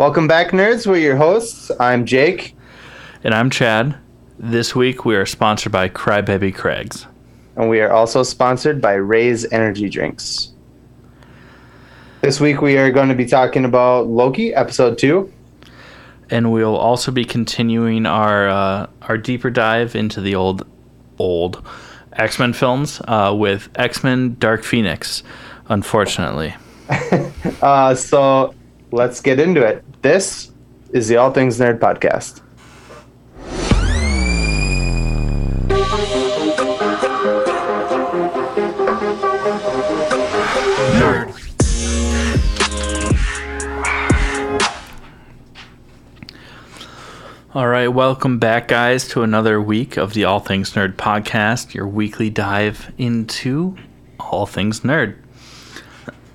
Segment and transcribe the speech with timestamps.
[0.00, 0.86] Welcome back, nerds.
[0.86, 1.70] We're your hosts.
[1.78, 2.56] I'm Jake.
[3.22, 3.98] And I'm Chad.
[4.38, 7.06] This week we are sponsored by Crybaby Craig's.
[7.54, 10.54] And we are also sponsored by Raze Energy Drinks.
[12.22, 15.30] This week we are going to be talking about Loki, episode two.
[16.30, 20.66] And we'll also be continuing our uh, our deeper dive into the old
[21.18, 21.62] old
[22.14, 25.22] X Men films uh, with X Men Dark Phoenix,
[25.68, 26.54] unfortunately.
[27.60, 28.54] uh, so
[28.92, 29.84] let's get into it.
[30.02, 30.50] This
[30.94, 32.40] is the All Things Nerd podcast.
[40.96, 41.36] Nerd.
[47.54, 51.86] All right, welcome back, guys, to another week of the All Things Nerd podcast, your
[51.86, 53.76] weekly dive into
[54.18, 55.16] all things nerd.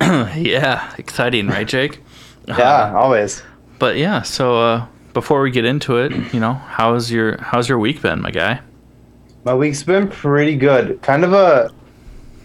[0.00, 2.00] yeah, exciting, right, Jake?
[2.46, 3.42] yeah, uh, always.
[3.78, 7.78] But yeah, so uh, before we get into it, you know, how's your how's your
[7.78, 8.60] week been, my guy?
[9.44, 11.00] My week's been pretty good.
[11.02, 11.70] Kind of a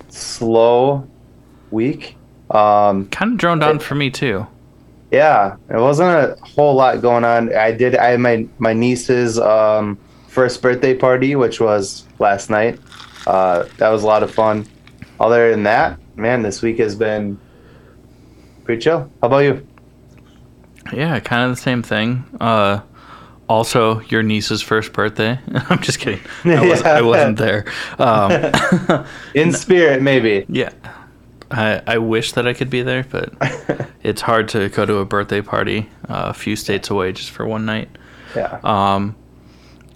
[0.09, 1.07] slow
[1.71, 2.15] week.
[2.51, 4.45] Um, kind of droned on it, for me too.
[5.09, 7.53] Yeah, it wasn't a whole lot going on.
[7.55, 7.95] I did.
[7.95, 12.79] I had my my niece's um, first birthday party, which was last night.
[13.25, 14.65] Uh, that was a lot of fun.
[15.19, 17.39] Other than that, man, this week has been
[18.63, 19.11] pretty chill.
[19.21, 19.67] How about you?
[20.93, 22.25] Yeah, kind of the same thing.
[22.39, 22.81] Uh,
[23.47, 25.39] also, your niece's first birthday.
[25.69, 26.21] I'm just kidding.
[26.45, 26.93] I, was, yeah.
[26.93, 27.65] I wasn't there.
[27.99, 30.45] Um, In spirit, maybe.
[30.47, 30.71] Yeah.
[31.51, 33.33] I, I wish that I could be there, but
[34.03, 37.45] it's hard to go to a birthday party uh, a few states away just for
[37.45, 37.89] one night.
[38.35, 38.59] Yeah.
[38.63, 39.17] Um,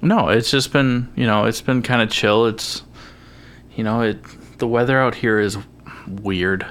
[0.01, 2.45] no, it's just been you know it's been kind of chill.
[2.45, 2.83] It's
[3.75, 4.19] you know it
[4.59, 5.57] the weather out here is
[6.07, 6.65] weird.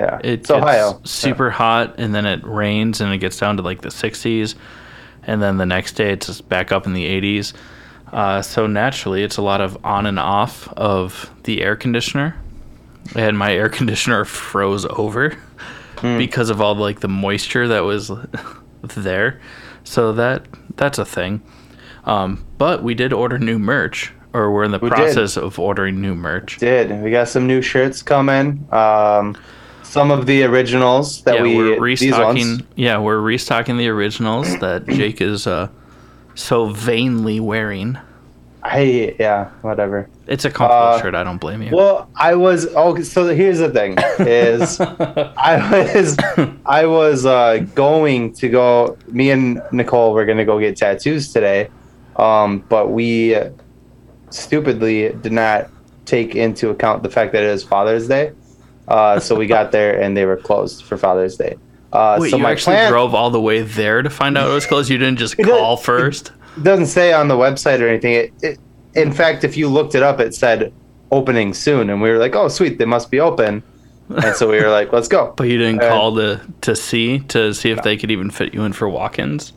[0.00, 1.00] Yeah, it, it's Ohio.
[1.04, 1.52] super yeah.
[1.52, 4.54] hot, and then it rains, and it gets down to like the 60s,
[5.24, 7.52] and then the next day it's just back up in the 80s.
[8.12, 12.36] Uh, so naturally, it's a lot of on and off of the air conditioner,
[13.14, 15.36] and my air conditioner froze over
[15.96, 16.18] mm.
[16.18, 18.10] because of all like the moisture that was
[18.82, 19.40] there.
[19.84, 20.46] So that
[20.76, 21.42] that's a thing.
[22.04, 25.44] Um, but we did order new merch, or we're in the we process did.
[25.44, 26.58] of ordering new merch.
[26.58, 28.66] Did we got some new shirts coming?
[28.72, 29.36] Um,
[29.90, 32.64] some of the originals that yeah, we we're restocking.
[32.76, 35.68] Yeah, we're restocking the originals that Jake is uh,
[36.36, 37.98] so vainly wearing.
[38.62, 40.08] I yeah, whatever.
[40.28, 41.14] It's a comfortable uh, shirt.
[41.16, 41.74] I don't blame you.
[41.74, 46.16] Well, I was oh, so here's the thing: is I was
[46.64, 48.96] I was uh, going to go.
[49.08, 51.68] Me and Nicole were gonna go get tattoos today,
[52.14, 53.36] um, but we
[54.30, 55.68] stupidly did not
[56.04, 58.32] take into account the fact that it is Father's Day.
[58.90, 61.56] Uh, so we got there and they were closed for Father's Day.
[61.92, 64.52] Uh, Wait, so you actually plan, drove all the way there to find out it
[64.52, 64.90] was closed?
[64.90, 66.32] You didn't just call first?
[66.56, 68.14] It doesn't say on the website or anything.
[68.14, 68.58] It, it,
[68.94, 70.72] in fact, if you looked it up, it said
[71.12, 73.62] opening soon, and we were like, "Oh, sweet, they must be open."
[74.08, 77.20] And so we were like, "Let's go." but you didn't and, call to to see
[77.20, 77.82] to see if no.
[77.82, 79.52] they could even fit you in for walk-ins.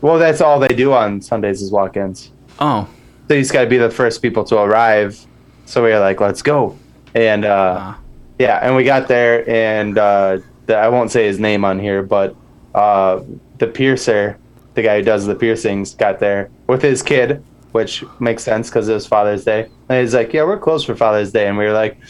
[0.00, 2.30] Well, that's all they do on Sundays is walk-ins.
[2.58, 2.88] Oh,
[3.28, 5.26] so you just got to be the first people to arrive.
[5.66, 6.78] So we were like, "Let's go,"
[7.14, 7.44] and.
[7.44, 7.94] uh uh
[8.40, 12.02] yeah, and we got there, and uh, the, I won't say his name on here,
[12.02, 12.34] but
[12.74, 13.22] uh,
[13.58, 14.38] the piercer,
[14.72, 18.88] the guy who does the piercings, got there with his kid, which makes sense because
[18.88, 19.68] it was Father's Day.
[19.90, 22.02] And he's like, "Yeah, we're closed for Father's Day," and we were like,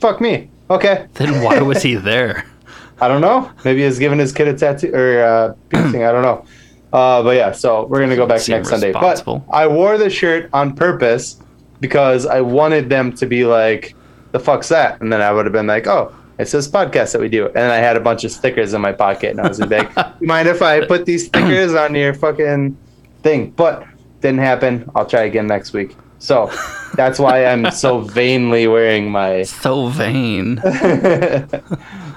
[0.00, 2.44] "Fuck me, okay." Then why was he there?
[3.00, 3.52] I don't know.
[3.64, 6.02] Maybe he's giving his kid a tattoo or uh, piercing.
[6.02, 6.44] I don't know.
[6.92, 8.90] Uh, but yeah, so we're gonna go back next Sunday.
[8.90, 11.38] But I wore the shirt on purpose
[11.78, 13.94] because I wanted them to be like,
[14.32, 15.00] the fuck's that?
[15.00, 17.46] And then I would have been like, oh, it's this podcast that we do.
[17.48, 20.26] And I had a bunch of stickers in my pocket, and I was like, you
[20.26, 22.76] mind if I put these stickers on your fucking
[23.22, 23.50] thing?
[23.50, 23.86] But
[24.20, 24.90] didn't happen.
[24.94, 25.96] I'll try again next week.
[26.18, 26.50] So
[26.94, 30.58] that's why I'm so vainly wearing my so vain.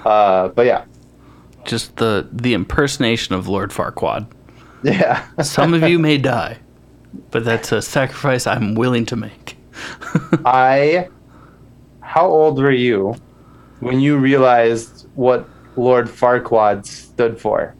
[0.04, 0.84] uh, but yeah,
[1.64, 4.26] just the the impersonation of Lord Farquaad.
[4.82, 5.26] Yeah.
[5.42, 6.58] Some of you may die,
[7.30, 9.56] but that's a sacrifice I'm willing to make.
[10.44, 11.08] I
[12.10, 13.14] how old were you
[13.78, 17.76] when you realized what Lord Farquaad stood for?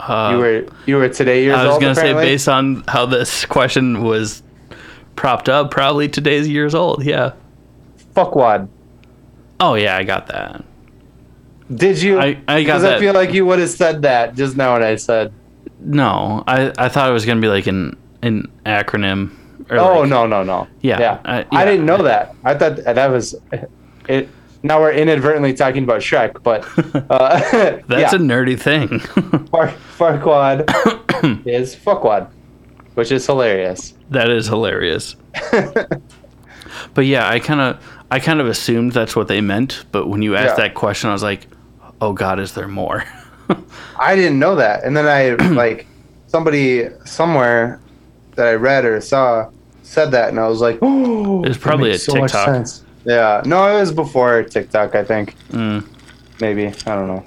[0.00, 1.66] Uh, you were you were today years old.
[1.66, 4.42] I was going to say based on how this question was
[5.16, 7.04] propped up, probably today's years old.
[7.04, 7.34] Yeah.
[8.16, 8.66] Fuckwad.
[9.60, 10.64] Oh yeah, I got that.
[11.74, 12.20] Did you?
[12.20, 12.94] I, I got that.
[12.94, 15.30] I feel like you would have said that just now when I said.
[15.78, 19.36] No, I, I thought it was going to be like an an acronym
[19.70, 20.66] oh like, no no no.
[20.80, 21.20] Yeah, yeah.
[21.24, 21.58] Uh, yeah.
[21.58, 22.34] I didn't know that.
[22.44, 23.34] I thought that was
[24.08, 24.28] it.
[24.62, 26.64] now we're inadvertently talking about Shrek, but
[27.10, 28.14] uh, that's yeah.
[28.14, 28.98] a nerdy thing.
[29.48, 29.68] Far,
[29.98, 32.30] Farquaad is fuckwad,
[32.94, 33.94] which is hilarious.
[34.10, 35.16] That is hilarious.
[36.94, 40.22] but yeah, I kind of I kind of assumed that's what they meant, but when
[40.22, 40.68] you asked yeah.
[40.68, 41.46] that question, I was like,
[42.00, 43.04] "Oh God, is there more?"
[43.98, 45.86] I didn't know that, and then I like
[46.26, 47.80] somebody somewhere
[48.36, 49.50] that I read or saw
[49.82, 52.66] said that, and I was like, "Oh, it's probably a so TikTok."
[53.04, 55.36] Yeah, no, it was before TikTok, I think.
[55.50, 55.86] Mm.
[56.40, 57.24] Maybe I don't know.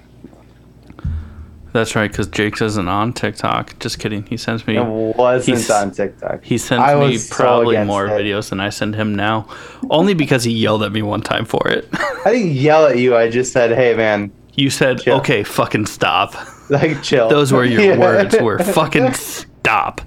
[1.73, 3.77] That's right, because Jake isn't on TikTok.
[3.77, 4.23] Just kidding.
[4.23, 4.77] He sends me.
[4.77, 6.43] It wasn't on TikTok.
[6.43, 8.11] He sends I me probably so more it.
[8.11, 9.47] videos than I send him now,
[9.91, 11.87] only because he yelled at me one time for it.
[12.25, 13.15] I didn't yell at you.
[13.15, 15.17] I just said, "Hey, man." You said, chill.
[15.17, 16.35] "Okay, fucking stop."
[16.69, 17.29] Like chill.
[17.29, 17.97] Those were your yeah.
[17.97, 18.35] words.
[18.41, 20.01] Were fucking stop.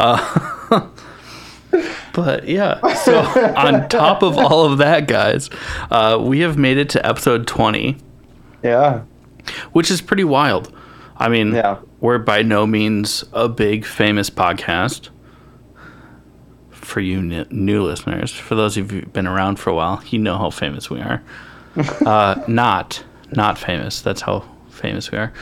[0.00, 0.88] Uh,
[2.14, 3.18] but yeah, so
[3.56, 5.50] on top of all of that, guys,
[5.90, 7.96] uh, we have made it to episode 20.
[8.62, 9.02] Yeah.
[9.72, 10.74] Which is pretty wild.
[11.16, 11.80] I mean, yeah.
[12.00, 15.10] we're by no means a big famous podcast.
[16.70, 20.02] For you n- new listeners, for those of you who've been around for a while,
[20.08, 21.22] you know how famous we are.
[22.06, 24.00] uh, not, not famous.
[24.00, 25.32] That's how famous we are.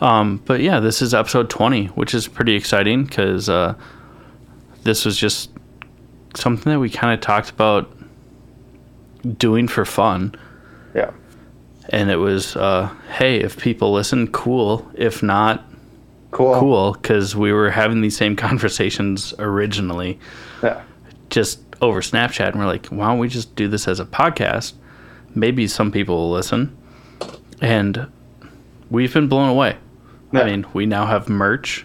[0.00, 3.74] Um, but yeah, this is episode 20, which is pretty exciting because uh,
[4.86, 5.50] this was just
[6.34, 7.92] something that we kind of talked about
[9.36, 10.34] doing for fun.
[10.94, 11.10] Yeah.
[11.90, 14.88] And it was, uh, hey, if people listen, cool.
[14.94, 15.64] If not,
[16.30, 16.58] cool.
[16.58, 20.18] Cool, because we were having these same conversations originally.
[20.62, 20.82] Yeah.
[21.30, 24.74] Just over Snapchat, and we're like, why don't we just do this as a podcast?
[25.34, 26.76] Maybe some people will listen.
[27.60, 28.06] And
[28.88, 29.76] we've been blown away.
[30.32, 30.42] Yeah.
[30.42, 31.84] I mean, we now have merch.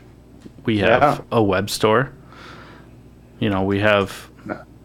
[0.65, 1.21] We have yeah.
[1.31, 2.13] a web store.
[3.42, 4.30] You know, we have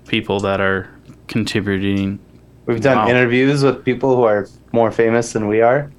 [0.08, 0.88] people that are
[1.28, 2.18] contributing.
[2.64, 3.08] We've done wow.
[3.08, 5.92] interviews with people who are more famous than we are,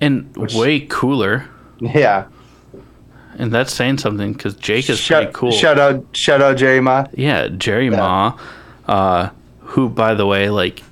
[0.00, 1.48] and which, way cooler.
[1.78, 2.26] Yeah,
[3.38, 5.52] and that's saying something because Jake is shout, pretty cool.
[5.52, 7.06] Shout out, shout out, Jerry Ma.
[7.14, 7.96] Yeah, Jerry yeah.
[7.96, 8.38] Ma,
[8.86, 10.82] uh, who by the way, like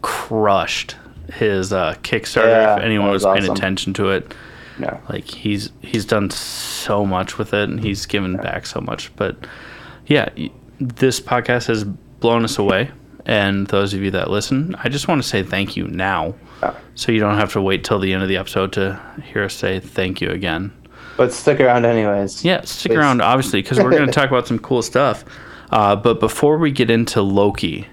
[0.00, 0.96] crushed
[1.34, 2.46] his uh, Kickstarter.
[2.46, 3.56] Yeah, if anyone was, was paying awesome.
[3.56, 4.34] attention to it,
[4.78, 8.42] yeah, like he's he's done so much with it, and he's given yeah.
[8.42, 9.14] back so much.
[9.14, 9.36] But
[10.06, 10.28] yeah,
[10.80, 12.90] this podcast has blown us away.
[13.26, 16.34] And those of you that listen, I just want to say thank you now.
[16.94, 19.54] So you don't have to wait till the end of the episode to hear us
[19.54, 20.72] say thank you again.
[21.16, 22.44] But stick around, anyways.
[22.44, 22.98] Yeah, stick Please.
[22.98, 25.24] around, obviously, because we're going to talk about some cool stuff.
[25.70, 27.86] Uh, but before we get into Loki,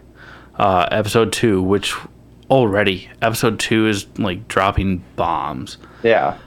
[0.56, 1.96] uh, episode two, which
[2.50, 5.78] already episode two is like dropping bombs.
[6.04, 6.38] Yeah.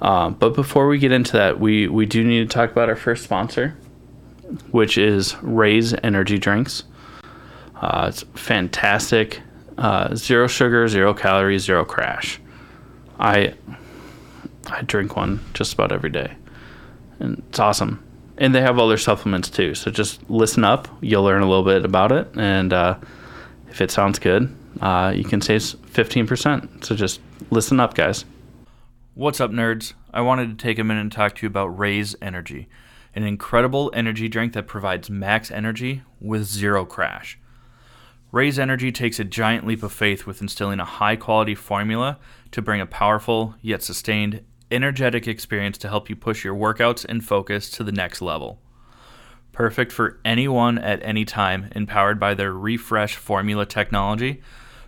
[0.00, 2.96] Um, but before we get into that, we we do need to talk about our
[2.96, 3.76] first sponsor,
[4.70, 6.84] which is Raze Energy Drinks.
[7.76, 9.40] Uh, it's fantastic.
[9.78, 12.40] Uh, zero sugar, zero calories, zero crash.
[13.18, 13.54] I
[14.70, 16.34] I drink one just about every day,
[17.18, 18.02] and it's awesome.
[18.38, 19.74] And they have other supplements too.
[19.74, 20.88] So just listen up.
[21.00, 22.98] You'll learn a little bit about it, and uh,
[23.70, 26.84] if it sounds good, uh, you can save fifteen percent.
[26.84, 27.20] So just
[27.50, 28.24] listen up, guys.
[29.14, 29.94] What's up, nerds?
[30.12, 32.68] I wanted to take a minute and talk to you about Raze Energy,
[33.14, 37.38] an incredible energy drink that provides max energy with zero crash.
[38.32, 42.18] Raze Energy takes a giant leap of faith with instilling a high quality formula
[42.50, 47.22] to bring a powerful, yet sustained, energetic experience to help you push your workouts and
[47.22, 48.58] focus to the next level.
[49.52, 54.40] Perfect for anyone at any time, empowered by their refresh formula technology,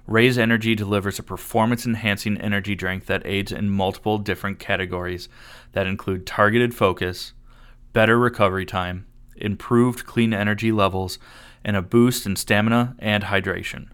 [0.07, 5.28] Raze Energy delivers a performance enhancing energy drink that aids in multiple different categories
[5.73, 7.35] that include targeted focus,
[7.95, 11.19] better recovery time, improved clean energy levels,
[11.65, 13.89] and a boost in stamina and hydration.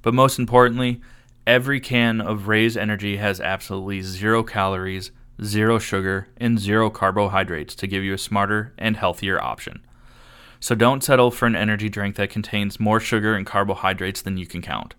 [0.00, 1.02] But most importantly,
[1.46, 5.10] every can of Raze Energy has absolutely zero calories,
[5.42, 9.84] zero sugar, and zero carbohydrates to give you a smarter and healthier option.
[10.60, 14.46] So don't settle for an energy drink that contains more sugar and carbohydrates than you
[14.46, 14.94] can count.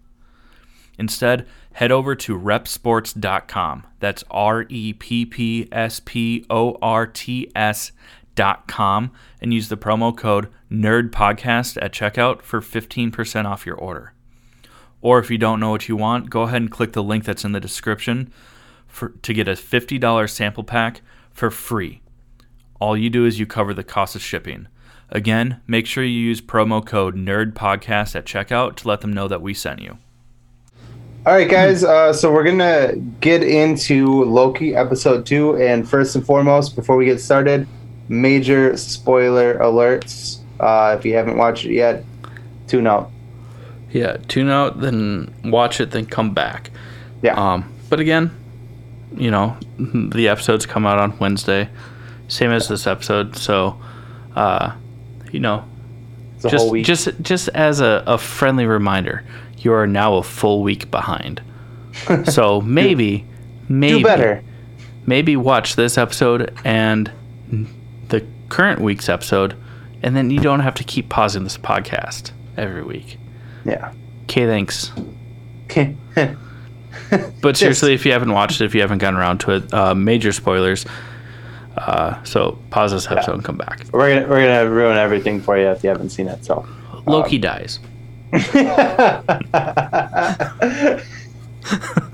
[0.98, 3.88] Instead, head over to reppsports.com.
[4.00, 7.92] That's R E P P S P O R T S
[8.68, 9.12] com
[9.42, 14.14] and use the promo code NERDPODCAST at checkout for 15% off your order.
[15.02, 17.46] Or if you don't know what you want, go ahead and click the link that's
[17.46, 18.32] in the description
[18.88, 21.02] for, to get a $50 sample pack
[21.32, 22.02] for free.
[22.80, 24.68] All you do is you cover the cost of shipping.
[25.10, 29.42] Again, make sure you use promo code NERDPODCAST at checkout to let them know that
[29.42, 29.98] we sent you.
[31.26, 31.84] All right, guys.
[31.84, 37.06] Uh, so we're gonna get into Loki episode two, and first and foremost, before we
[37.06, 37.68] get started,
[38.08, 40.40] major spoiler alerts.
[40.60, 42.04] Uh, if you haven't watched it yet,
[42.68, 43.12] tune out.
[43.92, 46.72] Yeah, tune out, then watch it, then come back.
[47.22, 47.34] Yeah.
[47.36, 48.32] Um, but again,
[49.16, 51.70] you know, the episodes come out on Wednesday,
[52.28, 53.36] same as this episode.
[53.36, 53.80] So,
[54.36, 54.76] uh,
[55.32, 55.66] you know,
[56.48, 59.24] just just just as a, a friendly reminder,
[59.58, 61.42] you are now a full week behind.
[62.26, 63.26] so maybe,
[63.70, 64.44] maybe do better.
[65.06, 67.12] Maybe watch this episode and
[68.50, 69.56] current week's episode,
[70.02, 73.18] and then you don't have to keep pausing this podcast every week.
[73.66, 73.94] Yeah.
[74.24, 74.92] Okay, thanks.
[75.66, 75.96] Okay.
[77.42, 79.96] but seriously, if you haven't watched it, if you haven't gotten around to it, uh,
[79.96, 80.86] major spoilers.
[81.78, 83.36] Uh, so pause this episode yeah.
[83.36, 83.86] and come back.
[83.92, 86.46] We're gonna we're gonna ruin everything for you if you haven't seen it.
[86.46, 86.66] So
[87.06, 87.42] Loki um.
[87.42, 87.80] dies.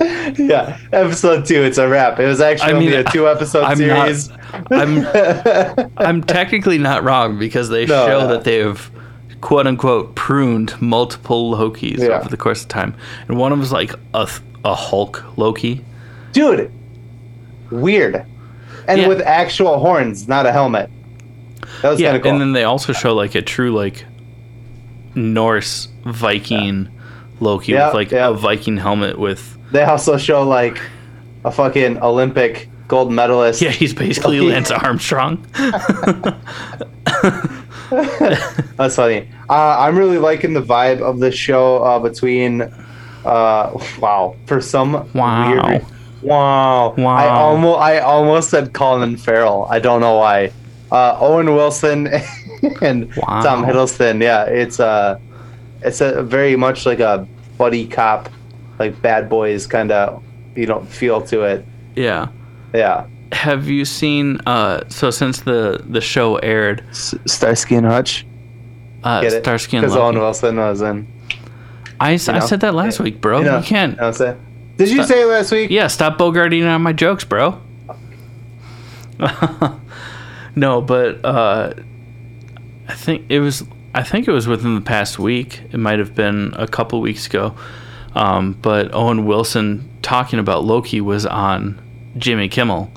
[0.38, 1.62] yeah, episode two.
[1.62, 2.18] It's a wrap.
[2.18, 4.28] It was actually I mean, only a two episode I'm series.
[4.28, 8.28] Not, I'm I'm technically not wrong because they no, show no.
[8.28, 8.90] that they've
[9.40, 12.18] quote unquote pruned multiple Lokis yeah.
[12.18, 12.94] over the course of time,
[13.28, 14.28] and one of them is like a
[14.64, 15.84] a Hulk Loki.
[16.32, 16.72] Dude,
[17.70, 18.26] weird,
[18.88, 19.08] and yeah.
[19.08, 20.90] with actual horns, not a helmet.
[21.82, 22.32] That was yeah, kind of cool.
[22.32, 24.04] And then they also show like a true like
[25.14, 26.90] Norse Viking yeah.
[27.40, 29.53] Loki with like a Viking helmet with.
[29.72, 30.80] They also show like
[31.44, 33.60] a fucking Olympic gold medalist.
[33.60, 35.44] Yeah, he's basically Lance Armstrong.
[38.76, 39.28] That's funny.
[39.48, 42.62] Uh, I'm really liking the vibe of the show uh, between.
[43.24, 45.50] Uh, wow, for some wow.
[45.50, 45.86] weird.
[46.24, 46.94] Wow.
[46.96, 47.16] Wow.
[47.16, 49.66] I almost I almost said Colin Farrell.
[49.70, 50.52] I don't know why.
[50.90, 52.06] Uh, Owen Wilson
[52.82, 53.42] and wow.
[53.42, 54.22] Tom Hiddleston.
[54.22, 55.20] Yeah, it's a
[55.82, 57.28] it's a very much like a
[57.58, 58.28] buddy cop,
[58.78, 60.22] like bad boys kind of
[60.54, 61.64] you know feel to it.
[61.96, 62.28] Yeah.
[62.74, 63.06] Yeah.
[63.32, 64.40] Have you seen?
[64.46, 68.26] Uh, so since the the show aired, S- Starsky and Hutch.
[69.02, 69.92] Uh, Starsky and Hutch.
[69.92, 71.06] Because Owen Wilson was in.
[72.00, 73.38] I, I said that last week, bro.
[73.38, 73.92] You, know, you can't.
[73.92, 74.36] You know
[74.76, 75.70] Did you say last week?
[75.70, 77.60] Yeah, stop bogarting on my jokes, bro.
[80.56, 81.74] no, but uh,
[82.88, 83.64] I think it was.
[83.94, 85.62] I think it was within the past week.
[85.70, 87.54] It might have been a couple weeks ago.
[88.14, 91.80] Um, but Owen Wilson talking about Loki was on
[92.16, 92.90] Jimmy Kimmel,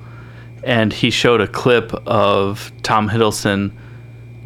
[0.63, 3.71] and he showed a clip of Tom Hiddleston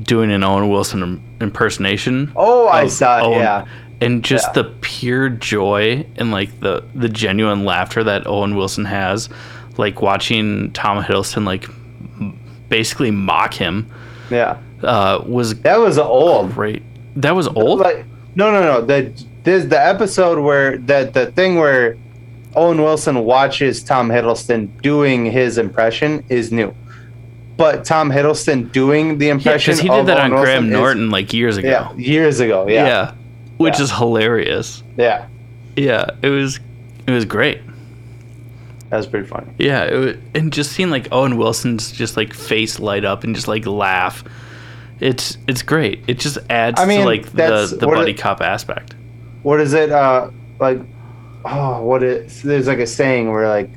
[0.02, 2.32] doing an Owen Wilson impersonation.
[2.36, 3.36] Oh, I saw it.
[3.36, 3.66] Yeah.
[4.00, 4.64] And just yeah.
[4.64, 9.30] the pure joy and like the the genuine laughter that Owen Wilson has,
[9.78, 11.68] like watching Tom Hiddleston like
[12.70, 13.92] basically mock him.
[14.32, 16.54] Yeah uh, was that was old.
[16.54, 16.84] Great.
[17.16, 17.80] That was old.
[17.80, 18.82] Like, no, no, no.
[18.86, 19.12] The
[19.44, 21.98] this the episode where that the thing where
[22.56, 26.74] Owen Wilson watches Tom Hiddleston doing his impression is new.
[27.58, 31.06] But Tom Hiddleston doing the impression because he did that Owen on Wilson Graham Norton
[31.06, 31.70] is, like years ago.
[31.70, 32.68] Yeah, years ago.
[32.68, 33.16] Yeah, yeah,
[33.58, 33.84] which yeah.
[33.84, 34.84] is hilarious.
[34.98, 35.28] Yeah,
[35.76, 36.60] yeah, it was
[37.08, 37.62] it was great.
[38.90, 39.48] That was pretty funny.
[39.58, 43.48] Yeah, was, and just seeing like Owen Wilson's just like face light up and just
[43.48, 44.24] like laugh
[45.02, 46.04] it's it's great.
[46.08, 48.94] It just adds I mean, to like the the buddy it, cop aspect.
[49.44, 49.92] What is it?
[49.92, 50.80] Uh, like,
[51.46, 52.42] oh, what is?
[52.42, 53.70] There's like a saying where like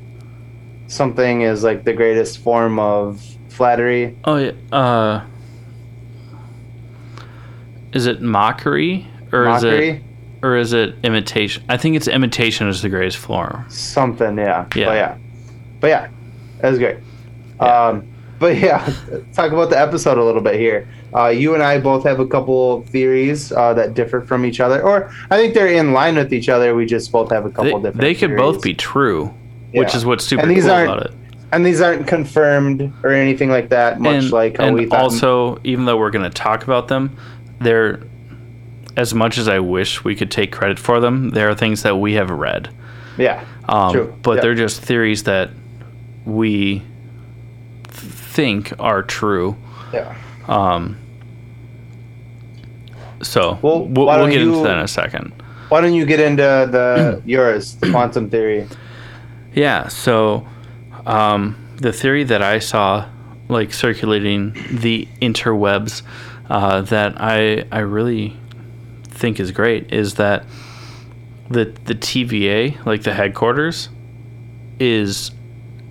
[0.86, 4.16] something is like the greatest form of flattery.
[4.24, 4.52] Oh yeah.
[4.72, 5.24] Uh,
[7.92, 9.88] is it mockery or mockery?
[9.88, 10.02] is it
[10.42, 11.64] or is it imitation?
[11.68, 13.64] I think it's imitation is the greatest form.
[13.70, 14.66] Something, yeah.
[14.74, 14.86] Yeah.
[14.86, 15.18] But yeah.
[15.80, 16.08] But yeah,
[16.60, 16.98] that was great.
[17.60, 17.86] Yeah.
[17.86, 18.92] Um, but yeah,
[19.32, 20.88] talk about the episode a little bit here.
[21.14, 24.82] Uh, you and I both have a couple theories uh, that differ from each other,
[24.82, 26.74] or I think they're in line with each other.
[26.74, 28.00] We just both have a couple they, different.
[28.00, 28.40] They could theories.
[28.40, 29.32] both be true,
[29.72, 29.80] yeah.
[29.80, 31.14] which is what's super and these cool aren't, about it.
[31.52, 34.00] And these aren't confirmed or anything like that.
[34.00, 35.02] Much and, like how and we thought.
[35.02, 37.16] Also, even though we're going to talk about them,
[37.60, 38.02] they're
[38.96, 41.30] as much as I wish we could take credit for them.
[41.30, 42.74] There are things that we have read.
[43.16, 44.14] Yeah, um, true.
[44.22, 44.42] But yep.
[44.42, 45.50] they're just theories that
[46.24, 46.82] we
[47.84, 49.56] think are true.
[49.92, 50.16] Yeah.
[50.48, 50.98] Um,
[53.24, 55.32] so well, we'll, we'll get you, into that in a second.
[55.68, 58.68] Why don't you get into the yours, the quantum theory?
[59.54, 59.88] Yeah.
[59.88, 60.46] So
[61.06, 63.08] um, the theory that I saw,
[63.48, 66.02] like circulating the interwebs,
[66.48, 68.36] uh, that I I really
[69.04, 70.44] think is great is that
[71.50, 73.88] the the TVA, like the headquarters,
[74.78, 75.30] is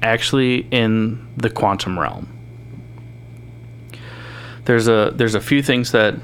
[0.02, 2.28] actually in the quantum realm.
[4.66, 6.16] There's a there's a few things that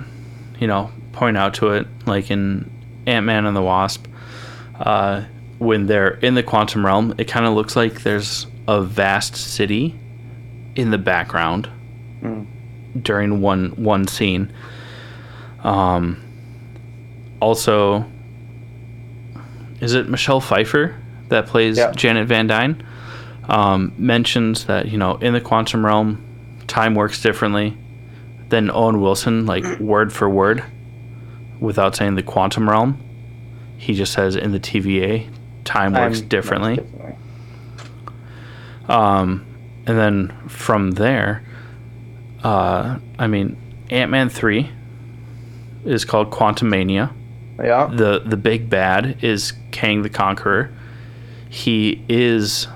[0.60, 2.70] you know point out to it, like in
[3.06, 4.08] Ant Man and the Wasp,
[4.80, 5.24] uh,
[5.58, 10.00] when they're in the quantum realm, it kind of looks like there's a vast city
[10.75, 11.70] in the background
[12.22, 12.46] mm.
[13.01, 14.54] during one one scene.
[15.63, 16.24] Um,
[17.42, 18.06] also,
[19.82, 20.96] is it Michelle Pfeiffer
[21.28, 21.92] that plays yeah.
[21.92, 22.86] Janet Van Dyne?
[23.48, 26.24] Um, mentions that you know in the quantum realm,
[26.68, 27.75] time works differently
[28.50, 30.63] than Owen Wilson, like word for word,
[31.60, 33.04] without saying the quantum realm.
[33.78, 35.30] He just says in the TVA,
[35.63, 36.75] time works differently.
[36.75, 37.16] differently.
[38.88, 39.46] Um,
[39.86, 41.44] and then from there,
[42.44, 43.58] uh, I mean,
[43.89, 44.70] Ant Man three
[45.86, 47.13] is called Quantumania.
[47.58, 47.88] Yeah.
[47.88, 50.74] The the big bad is Kang the Conqueror.
[51.50, 52.68] He is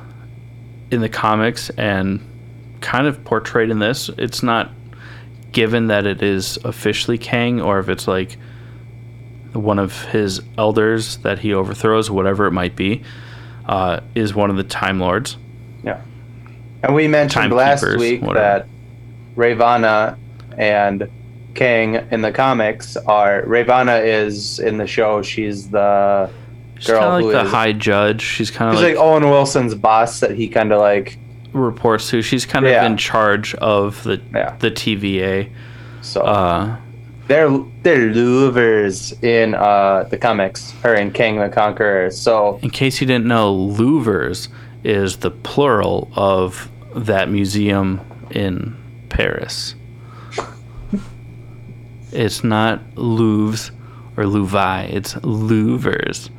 [0.92, 2.22] in the comics and
[2.82, 4.10] kind of portrayed in this.
[4.18, 4.72] It's not
[5.52, 8.38] given that it is officially Kang or if it's like
[9.54, 13.04] one of his elders that he overthrows, whatever it might be,
[13.66, 15.38] uh, is one of the Time Lords.
[15.84, 16.02] Yeah.
[16.82, 18.40] And we mentioned last week whatever.
[18.40, 18.68] that
[19.36, 20.18] Ravonna
[20.58, 21.10] and
[21.56, 25.22] Kang in the comics are Ravonna is in the show.
[25.22, 26.30] She's the
[26.78, 28.22] she's girl like the is, high judge.
[28.22, 31.18] She's kind of like, like, Owen Wilson's boss that he kind of like
[31.54, 32.22] reports to.
[32.22, 32.86] She's kind of yeah.
[32.86, 34.56] in charge of the yeah.
[34.58, 35.52] the TVA.
[36.02, 36.78] So uh,
[37.28, 37.50] they're
[37.84, 42.12] they're louvers in uh, the comics, or in Kang the Conqueror.
[42.12, 44.50] So in case you didn't know, louvers
[44.84, 48.02] is the plural of that museum
[48.32, 48.76] in
[49.10, 49.76] Paris.
[52.12, 53.72] it's not Louvres
[54.18, 54.86] or Louvre.
[54.90, 56.30] It's Louvers.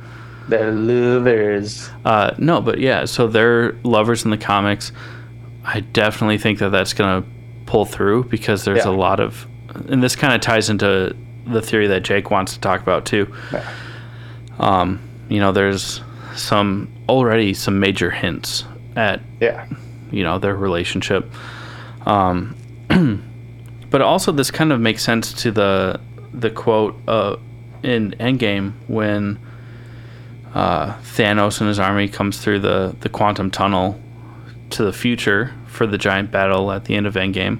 [0.47, 1.89] They're Louvers.
[2.05, 4.91] Uh, no, but yeah, so they're lovers in the comics.
[5.63, 7.29] I definitely think that that's going to
[7.65, 8.91] pull through because there's yeah.
[8.91, 9.47] a lot of,
[9.89, 11.15] and this kind of ties into
[11.45, 13.33] the theory that Jake wants to talk about too.
[13.51, 13.69] Yeah.
[14.59, 16.01] Um, you know, there's
[16.35, 18.65] some already some major hints
[18.95, 19.67] at yeah,
[20.11, 21.29] you know, their relationship.
[22.05, 22.55] Um,
[23.89, 25.99] but also this kind of makes sense to the
[26.33, 27.37] the quote uh,
[27.83, 29.39] in Endgame when
[30.53, 33.99] uh, Thanos and his army comes through the the quantum tunnel
[34.71, 37.59] to the future for the giant battle at the end of Endgame.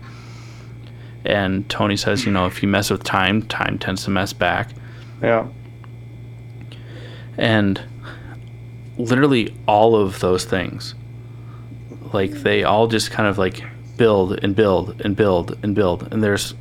[1.26, 4.70] And Tony says, you know, if you mess with time, time tends to mess back.
[5.22, 5.48] Yeah.
[7.38, 7.82] And
[8.98, 10.96] literally all of those things,
[12.14, 13.64] like they all just kind of like
[13.98, 16.08] build and build and build and build.
[16.12, 16.54] And there's,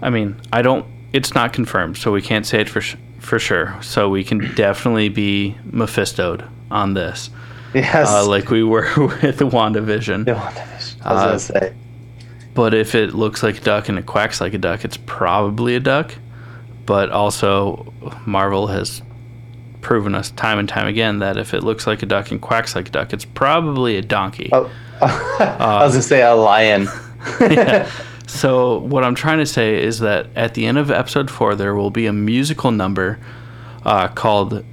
[0.00, 2.80] I mean, I don't, it's not confirmed, so we can't say it for,
[3.18, 3.76] for sure.
[3.82, 7.30] So we can definitely be Mephistoed on this.
[7.74, 8.08] Yes.
[8.08, 10.26] Uh, like we were with the WandaVision.
[10.26, 10.96] The WandaVision.
[11.04, 11.74] I was uh, gonna say.
[12.54, 15.74] But if it looks like a duck and it quacks like a duck, it's probably
[15.74, 16.14] a duck.
[16.86, 17.92] But also,
[18.26, 19.02] Marvel has
[19.80, 22.74] proven us time and time again that if it looks like a duck and quacks
[22.74, 24.50] like a duck, it's probably a donkey.
[24.52, 26.88] Oh, I was gonna say a lion.
[27.40, 27.90] yeah.
[28.26, 31.74] So what I'm trying to say is that at the end of episode four, there
[31.74, 33.18] will be a musical number
[33.84, 34.64] uh, called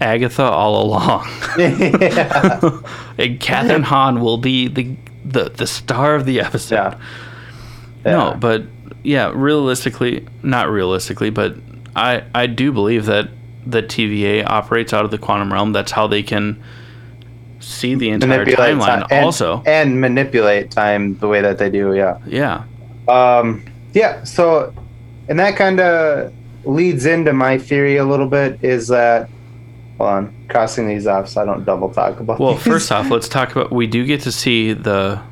[0.00, 1.24] Agatha all along.
[1.58, 6.74] and Kathryn Hahn will be the, the the star of the episode.
[6.74, 6.98] Yeah.
[8.04, 8.12] yeah.
[8.12, 8.64] No, but
[9.02, 11.56] yeah, realistically, not realistically, but
[11.94, 13.28] I I do believe that
[13.66, 15.72] the TVA operates out of the quantum realm.
[15.72, 16.62] That's how they can
[17.60, 18.86] see the entire manipulate timeline.
[18.86, 19.06] Time.
[19.10, 21.94] And, also, and manipulate time the way that they do.
[21.94, 22.18] Yeah.
[22.26, 22.64] Yeah.
[23.08, 23.64] Um.
[23.92, 24.24] Yeah.
[24.24, 24.74] So,
[25.28, 26.32] and that kind of
[26.64, 28.62] leads into my theory a little bit.
[28.62, 29.28] Is that
[30.02, 32.40] Hold on, crossing these off so I don't double talk about.
[32.40, 32.64] Well, these.
[32.64, 33.70] first off, let's talk about.
[33.70, 35.22] We do get to see the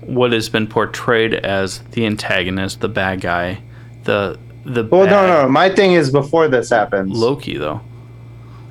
[0.00, 3.60] what has been portrayed as the antagonist, the bad guy,
[4.04, 4.84] the the.
[4.84, 5.48] Well, no, no.
[5.50, 7.18] My thing is before this happens.
[7.18, 7.82] Loki, though.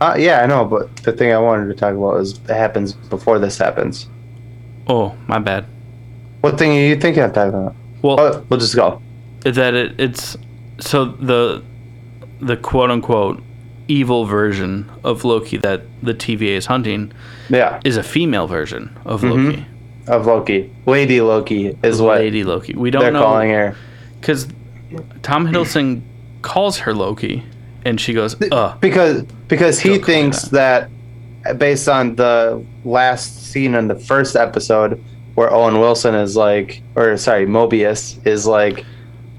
[0.02, 2.93] Uh, yeah, I know, but the thing I wanted to talk about is it happens
[2.93, 4.08] before this happens.
[4.88, 5.65] Oh, my bad.
[6.41, 7.76] What thing are you thinking of talking about?
[8.02, 9.04] Well, oh, we'll just go.
[9.45, 10.36] Is that it, it's
[10.80, 11.63] so the
[12.39, 13.43] the quote unquote
[13.88, 17.12] evil version of Loki that the TVA is hunting
[17.50, 17.80] yeah.
[17.84, 19.50] is a female version of mm-hmm.
[19.50, 19.65] Loki.
[20.08, 20.76] Of Loki.
[20.86, 22.73] Lady Loki is what Lady Loki.
[22.73, 23.76] We don't they're know calling her.
[24.21, 24.47] Cuz
[25.21, 26.02] Tom Hiddleston
[26.41, 27.43] calls her Loki
[27.84, 30.89] and she goes, "Uh." Because because he thinks that.
[31.43, 35.02] that based on the last scene in the first episode
[35.36, 38.86] where Owen Wilson is like or sorry, Mobius is like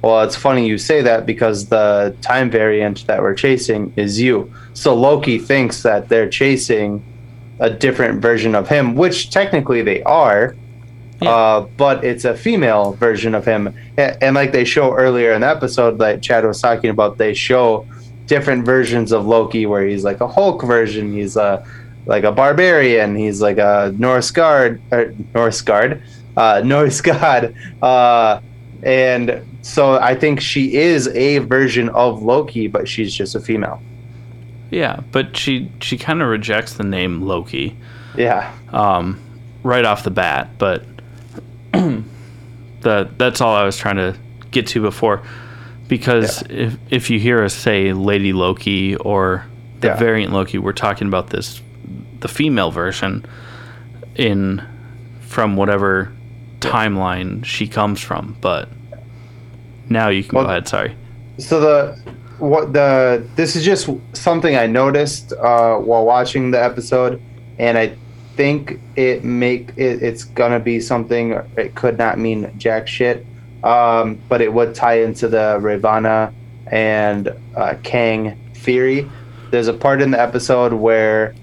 [0.02, 4.52] well, it's funny you say that because the time variant that we're chasing is you.
[4.74, 7.02] So Loki thinks that they're chasing
[7.58, 10.54] a different version of him, which technically they are.
[11.20, 11.30] Yeah.
[11.30, 13.74] Uh, but it's a female version of him.
[13.96, 17.34] And, and, like they show earlier in the episode that Chad was talking about, they
[17.34, 17.88] show
[18.26, 21.66] different versions of Loki where he's like a Hulk version, he's a
[22.06, 26.02] like a barbarian, he's like a Norse guard, or Norse guard,
[26.36, 27.54] uh, Norse god.
[27.82, 28.40] Uh,
[28.82, 33.82] And so I think she is a version of Loki, but she's just a female.
[34.70, 37.76] Yeah, but she she kind of rejects the name Loki.
[38.16, 38.52] Yeah.
[38.70, 39.20] Um,
[39.62, 40.84] right off the bat, but
[41.72, 44.16] the that's all I was trying to
[44.50, 45.22] get to before,
[45.88, 46.66] because yeah.
[46.66, 49.46] if if you hear us say Lady Loki or
[49.80, 49.96] the yeah.
[49.96, 51.60] variant Loki, we're talking about this
[52.20, 53.24] the female version
[54.16, 54.62] in
[55.20, 56.12] from whatever
[56.60, 58.36] timeline she comes from.
[58.40, 58.68] But
[59.88, 60.68] now you can well, go ahead.
[60.68, 60.96] Sorry.
[61.38, 67.20] So the what the this is just something I noticed uh, while watching the episode,
[67.58, 67.96] and I
[68.36, 71.32] think it make it, it's gonna be something.
[71.56, 73.26] It could not mean jack shit,
[73.64, 76.32] um, but it would tie into the Ravonna
[76.66, 79.10] and uh, Kang theory.
[79.50, 81.34] There's a part in the episode where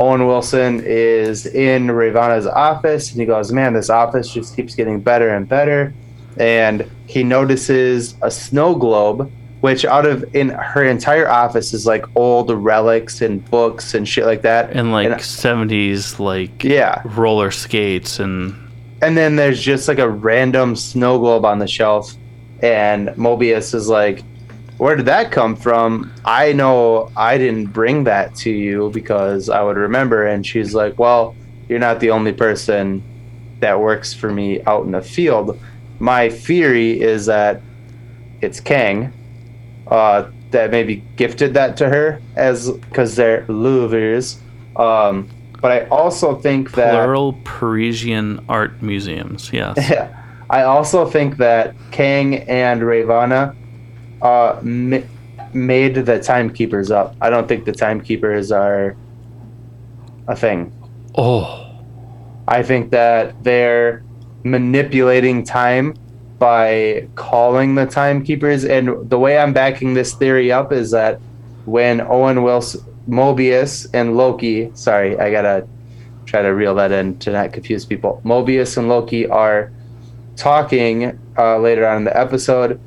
[0.00, 5.00] Owen Wilson is in Ravonna's office, and he goes, "Man, this office just keeps getting
[5.00, 5.94] better and better."
[6.36, 9.30] And he notices a snow globe
[9.64, 14.26] which out of in her entire office is like old relics and books and shit
[14.26, 18.54] like that and like 70s like yeah roller skates and
[19.00, 22.12] and then there's just like a random snow globe on the shelf
[22.60, 24.22] and mobius is like
[24.78, 29.62] where did that come from i know i didn't bring that to you because i
[29.62, 31.34] would remember and she's like well
[31.68, 33.02] you're not the only person
[33.60, 35.58] that works for me out in the field
[35.98, 37.60] my theory is that
[38.40, 39.12] it's kang
[39.86, 44.38] uh, that maybe gifted that to her as because they're Louvres.
[44.76, 45.28] Um,
[45.60, 49.52] but I also think that plural Parisian art museums.
[49.52, 49.76] Yes.
[49.90, 50.20] Yeah.
[50.50, 53.56] I also think that Kang and Ravonna
[54.24, 57.14] uh, made the timekeepers up.
[57.20, 58.96] I don't think the timekeepers are
[60.26, 60.72] a thing.
[61.14, 61.60] Oh.
[62.48, 64.02] I think that they're
[64.42, 65.94] manipulating time
[66.38, 68.64] by calling the timekeepers.
[68.64, 71.20] And the way I'm backing this theory up is that
[71.64, 75.66] when Owen Wilson, Mobius, and Loki, sorry, I gotta
[76.26, 78.20] try to reel that in to not confuse people.
[78.24, 79.70] Mobius and Loki are
[80.36, 82.80] talking uh, later on in the episode.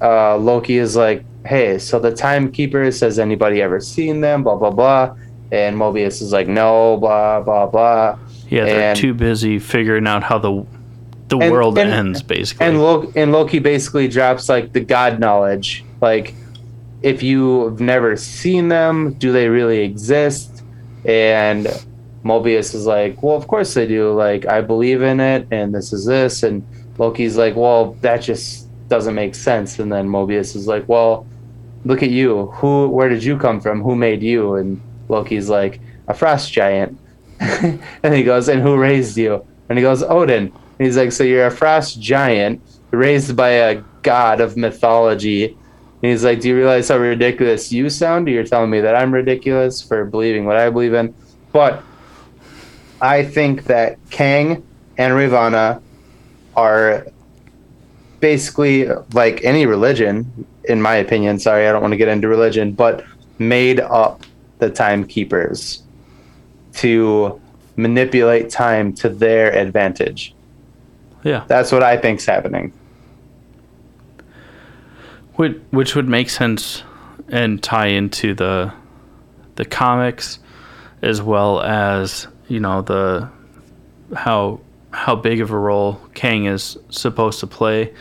[0.00, 4.70] Uh, Loki is like, "Hey, so the timekeepers has anybody ever seen them?" Blah blah
[4.70, 5.16] blah.
[5.50, 10.22] And Mobius is like, "No, blah blah blah." Yeah, they're and, too busy figuring out
[10.22, 10.64] how the
[11.28, 12.66] the and, world and, ends basically.
[12.66, 15.84] And Loki, and Loki basically drops like the god knowledge.
[16.00, 16.34] Like,
[17.02, 20.62] if you've never seen them, do they really exist?
[21.04, 21.66] And
[22.24, 24.12] Mobius is like, well, of course they do.
[24.12, 26.42] Like, I believe in it, and this is this.
[26.42, 26.66] And
[26.98, 29.78] Loki's like, well, that just doesn't make sense.
[29.78, 31.26] And then Mobius is like, well,
[31.84, 32.46] look at you.
[32.46, 32.88] Who?
[32.88, 33.82] Where did you come from?
[33.82, 34.54] Who made you?
[34.54, 36.98] And Loki's like, a frost giant.
[37.40, 39.46] and he goes, and who raised you?
[39.68, 40.46] And he goes, Odin.
[40.46, 45.46] And he's like, so you're a frost giant raised by a god of mythology.
[46.02, 48.28] And he's like, do you realize how ridiculous you sound?
[48.28, 51.14] You're telling me that I'm ridiculous for believing what I believe in.
[51.52, 51.82] But
[53.00, 55.82] I think that Kang and Ravonna
[56.56, 57.06] are
[58.20, 61.38] basically like any religion, in my opinion.
[61.38, 63.04] Sorry, I don't want to get into religion, but
[63.38, 64.22] made up
[64.58, 65.82] the timekeepers
[66.74, 67.40] to
[67.76, 70.34] manipulate time to their advantage.
[71.22, 71.44] Yeah.
[71.46, 72.72] That's what I think's happening.
[75.34, 76.82] Which, which would make sense
[77.28, 78.72] and tie into the
[79.58, 80.38] the comics
[81.02, 83.28] as well as, you know, the
[84.16, 84.60] how
[84.98, 87.94] how big of a role Kang is supposed to play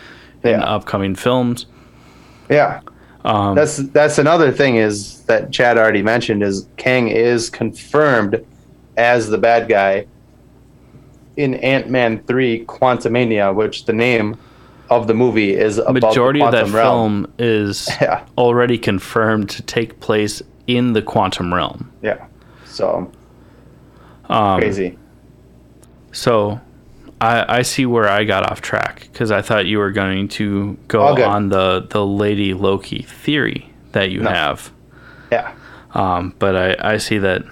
[0.43, 0.55] yeah.
[0.55, 1.67] in upcoming films.
[2.49, 2.81] Yeah.
[3.23, 8.43] Um, that's that's another thing is that Chad already mentioned is Kang is confirmed
[8.95, 10.07] as the bad guy
[11.35, 14.35] in Ant Man three Quantumania, which the name
[14.89, 17.25] of the movie is about majority of that realm.
[17.25, 18.25] film is yeah.
[18.37, 21.91] already confirmed to take place in the quantum realm.
[22.01, 22.25] Yeah.
[22.65, 23.11] So
[24.29, 24.97] um, crazy.
[26.11, 26.59] So
[27.19, 30.77] I, I see where I got off track because I thought you were going to
[30.87, 34.29] go on the, the Lady Loki theory that you no.
[34.29, 34.71] have.
[35.31, 35.55] Yeah.
[35.93, 37.43] Um, but I, I see that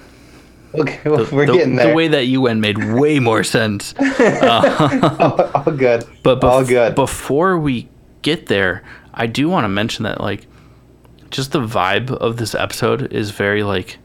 [0.80, 1.90] Okay, well, the, we're the, getting there.
[1.90, 3.94] The way that you went made way more sense.
[3.96, 6.06] Uh, all, all, good.
[6.24, 6.96] But bef- all good.
[6.96, 7.90] Before we
[8.22, 10.48] get there, I do want to mention that like
[11.30, 13.98] just the vibe of this episode is very like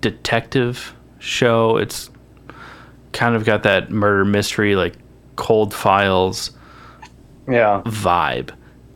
[0.00, 1.76] detective show.
[1.76, 2.10] It's
[3.18, 4.94] kind of got that murder mystery like
[5.34, 6.52] cold files
[7.48, 8.50] yeah vibe.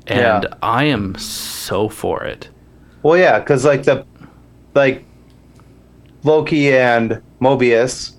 [0.07, 0.55] And yeah.
[0.63, 2.49] I am so for it.
[3.03, 4.05] Well, yeah, cuz like the
[4.75, 5.05] like
[6.23, 8.13] Loki and Mobius.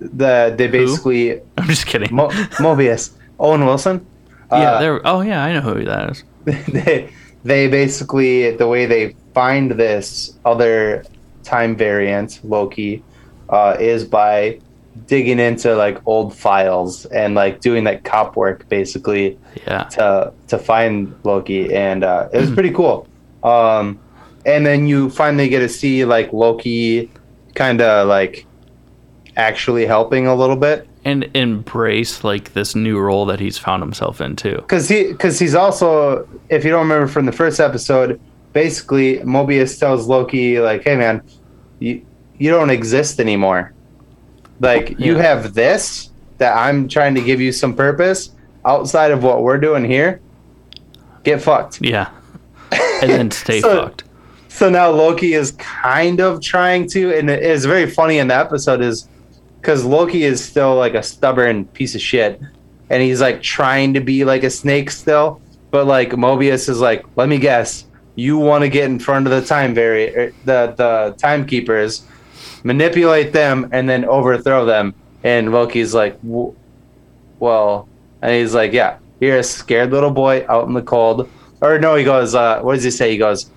[0.00, 1.30] The they basically.
[1.30, 1.40] Who?
[1.58, 2.14] I'm just kidding.
[2.14, 4.06] Mo- Mobius, Owen Wilson.
[4.50, 5.00] yeah, they're.
[5.06, 6.24] Oh yeah, I know who that is.
[6.68, 7.10] they
[7.44, 11.04] they basically the way they find this other
[11.42, 13.02] time variant Loki
[13.48, 14.58] uh, is by
[15.06, 19.84] digging into like old files and like doing that cop work basically yeah.
[19.84, 23.06] to to find Loki and uh, it was pretty cool.
[23.42, 23.98] Um
[24.44, 27.10] and then you finally get to see like Loki
[27.54, 28.46] kind of like
[29.36, 30.88] actually helping a little bit.
[31.04, 35.54] And embrace like this new role that he's found himself into because he because he's
[35.54, 38.20] also if you don't remember from the first episode
[38.52, 41.20] basically mobius tells loki like hey man
[41.80, 42.06] you
[42.38, 43.72] you don't exist anymore
[44.62, 44.96] like yeah.
[44.98, 48.30] you have this that i'm trying to give you some purpose
[48.64, 50.20] outside of what we're doing here.
[51.24, 51.80] Get fucked.
[51.82, 52.10] Yeah.
[53.02, 54.04] And then stay so, fucked.
[54.46, 58.36] so now loki is kind of trying to and it is very funny in the
[58.36, 59.08] episode is
[59.62, 62.40] because Loki is still like a stubborn piece of shit,
[62.90, 65.40] and he's like trying to be like a snake still.
[65.70, 67.84] But like Mobius is like, let me guess,
[68.16, 72.02] you want to get in front of the time vari- er, the the timekeepers,
[72.62, 74.94] manipulate them, and then overthrow them.
[75.24, 77.88] And Loki's like, well,
[78.20, 81.28] and he's like, yeah, you're a scared little boy out in the cold.
[81.60, 83.12] Or no, he goes, uh, what does he say?
[83.12, 83.50] He goes,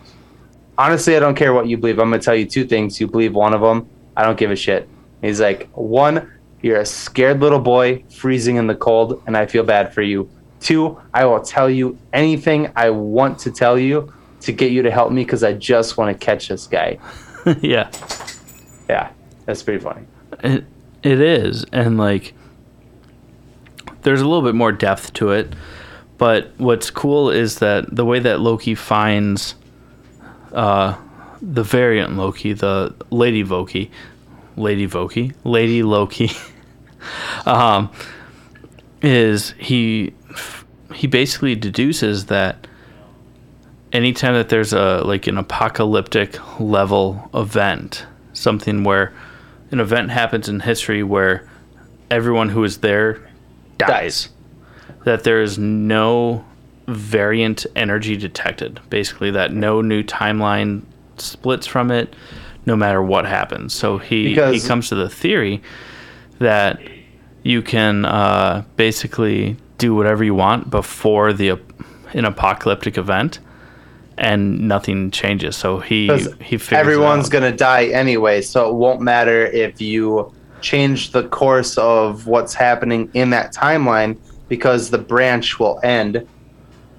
[0.78, 2.00] honestly, I don't care what you believe.
[2.00, 3.00] I'm gonna tell you two things.
[3.00, 3.90] You believe one of them.
[4.16, 4.88] I don't give a shit.
[5.22, 9.64] He's like, one, you're a scared little boy freezing in the cold, and I feel
[9.64, 10.30] bad for you.
[10.60, 14.92] Two, I will tell you anything I want to tell you to get you to
[14.92, 16.98] help me because I just want to catch this guy.
[17.62, 17.92] yeah.
[18.90, 19.10] Yeah.
[19.46, 20.06] That's pretty funny.
[20.44, 20.66] It,
[21.04, 21.66] it is.
[21.72, 22.34] And like,
[24.02, 25.54] there's a little bit more depth to it.
[26.18, 29.56] But what's cool is that the way that Loki finds
[30.54, 30.96] uh,
[31.42, 33.92] the variant Loki, the Lady Loki,
[34.56, 36.32] Lady Voki, Lady Loki,
[37.46, 37.92] um,
[39.02, 40.14] is he
[40.94, 42.68] he basically deduces that
[43.92, 49.14] anytime that there's a like an apocalyptic level event, something where
[49.72, 51.50] an event happens in history where
[52.12, 53.28] everyone who is there
[53.78, 54.30] dies, dies.
[55.06, 56.46] that there is no
[56.88, 58.80] variant energy detected.
[58.90, 60.84] Basically, that no new timeline
[61.18, 62.16] splits from it
[62.66, 63.74] no matter what happens.
[63.74, 65.62] So he because he comes to the theory
[66.40, 66.80] that
[67.44, 71.60] you can uh, basically do whatever you want before the
[72.14, 73.40] an apocalyptic event,
[74.18, 75.56] and nothing changes.
[75.56, 76.08] So he
[76.42, 82.28] he everyone's gonna die anyway, so it won't matter if you change the course of
[82.28, 84.18] what's happening in that timeline
[84.50, 86.28] because the branch will end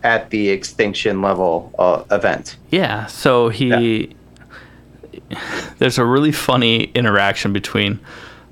[0.02, 2.56] at the extinction level uh, event.
[2.70, 3.06] Yeah.
[3.06, 3.68] So he.
[4.08, 4.12] Yeah
[5.78, 8.00] there's a really funny interaction between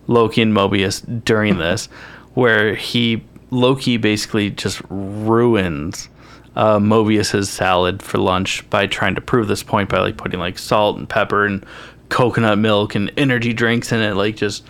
[0.07, 1.87] Loki and Mobius during this,
[2.35, 6.09] where he Loki basically just ruins
[6.57, 10.59] uh, Mobius's salad for lunch by trying to prove this point by like putting like
[10.59, 11.65] salt and pepper and
[12.09, 14.65] coconut milk and energy drinks in it, like just.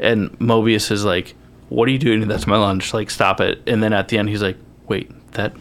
[0.00, 1.34] And Mobius is like,
[1.70, 2.26] "What are you doing?
[2.28, 2.94] That's my lunch.
[2.94, 5.52] Like, stop it!" And then at the end, he's like, "Wait, that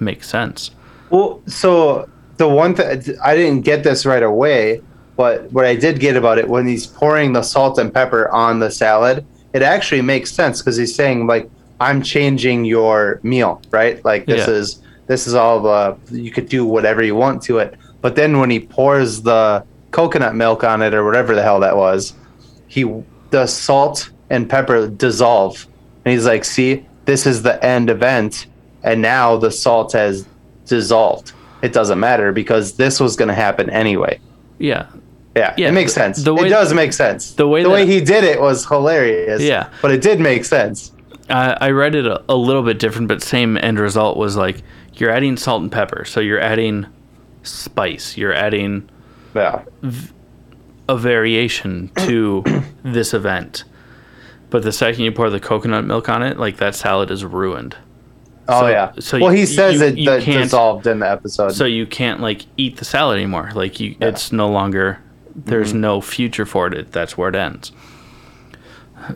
[0.00, 0.72] makes sense."
[1.10, 4.82] Well, so the one thing I didn't get this right away,
[5.16, 8.58] but what I did get about it when he's pouring the salt and pepper on
[8.58, 11.48] the salad, it actually makes sense because he's saying like
[11.80, 14.04] I'm changing your meal, right?
[14.04, 14.54] Like this yeah.
[14.54, 17.78] is this is all the you could do whatever you want to it.
[18.00, 21.76] But then when he pours the coconut milk on it or whatever the hell that
[21.76, 22.14] was,
[22.68, 25.66] he the salt and pepper dissolve,
[26.04, 28.46] and he's like, "See, this is the end event,
[28.82, 30.26] and now the salt has
[30.66, 34.20] dissolved." it doesn't matter because this was going to happen anyway.
[34.58, 34.86] Yeah.
[35.34, 36.24] Yeah, yeah, it makes sense.
[36.24, 37.34] The way it does make sense.
[37.34, 39.42] The way the way he did it was hilarious.
[39.42, 40.92] Yeah, but it did make sense.
[41.28, 44.62] I, I read it a, a, little bit different, but same end result was like
[44.94, 46.86] you're adding salt and pepper, so you're adding
[47.42, 48.88] spice, you're adding
[49.34, 49.64] yeah.
[49.82, 50.12] v-
[50.88, 52.44] a variation to
[52.82, 53.64] this event.
[54.50, 57.76] But the second you pour the coconut milk on it, like that salad is ruined.
[58.48, 58.92] Oh so, yeah.
[59.00, 61.50] So well, you, he says you, it you dissolved in the episode.
[61.50, 63.50] So you can't like eat the salad anymore.
[63.54, 64.08] Like you, yeah.
[64.08, 65.02] it's no longer.
[65.34, 65.80] There's mm-hmm.
[65.80, 66.92] no future for it.
[66.92, 67.72] That's where it ends.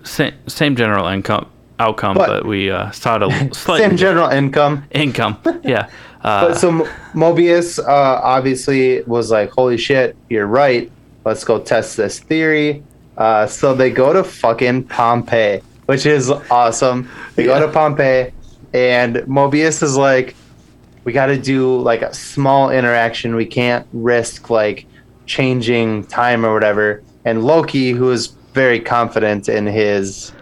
[0.03, 1.49] Same, same general income
[1.81, 4.85] outcome, but, but we uh, saw it a slightly same general income.
[4.93, 5.91] Income, yeah.
[6.23, 6.71] Uh, but so
[7.15, 10.91] Mobius uh, obviously was like, "Holy shit, you're right.
[11.25, 12.83] Let's go test this theory."
[13.17, 17.09] Uh, so they go to fucking Pompeii, which is awesome.
[17.35, 17.59] They yeah.
[17.59, 18.33] go to Pompeii
[18.73, 20.35] and Mobius is like,
[21.05, 23.35] we got to do like a small interaction.
[23.35, 24.87] We can't risk like
[25.27, 27.03] changing time or whatever.
[27.25, 30.33] And Loki, who is very confident in his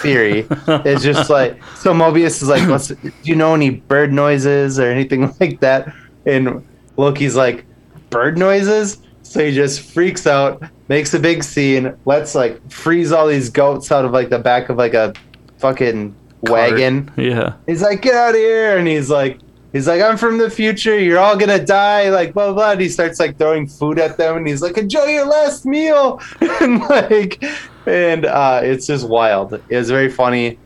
[0.00, 0.46] theory.
[0.68, 2.88] It's just like so Mobius is like, "What's?
[2.88, 5.92] Do you know any bird noises or anything like that?"
[6.26, 6.66] And
[6.96, 7.64] Loki's like,
[8.10, 13.26] "Bird noises." So he just freaks out, makes a big scene, lets like freeze all
[13.26, 15.12] these goats out of like the back of like a
[15.58, 17.10] fucking wagon.
[17.16, 17.54] Yeah.
[17.66, 18.78] He's like, get out of here.
[18.78, 19.38] And he's like,
[19.72, 20.98] he's like, I'm from the future.
[20.98, 22.10] You're all gonna die.
[22.10, 22.72] Like blah blah.
[22.72, 26.20] And he starts like throwing food at them, and he's like, enjoy your last meal.
[26.60, 27.42] and like,
[27.86, 29.60] and uh, it's just wild.
[29.68, 30.58] It's very funny.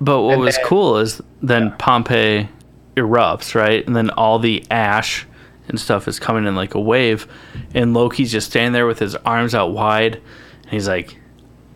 [0.00, 1.76] But what and was then, cool is then yeah.
[1.78, 2.48] Pompeii
[2.96, 3.86] erupts, right?
[3.86, 5.26] And then all the ash
[5.68, 7.26] and stuff is coming in like a wave,
[7.74, 10.20] and Loki's just standing there with his arms out wide,
[10.62, 11.18] and he's like,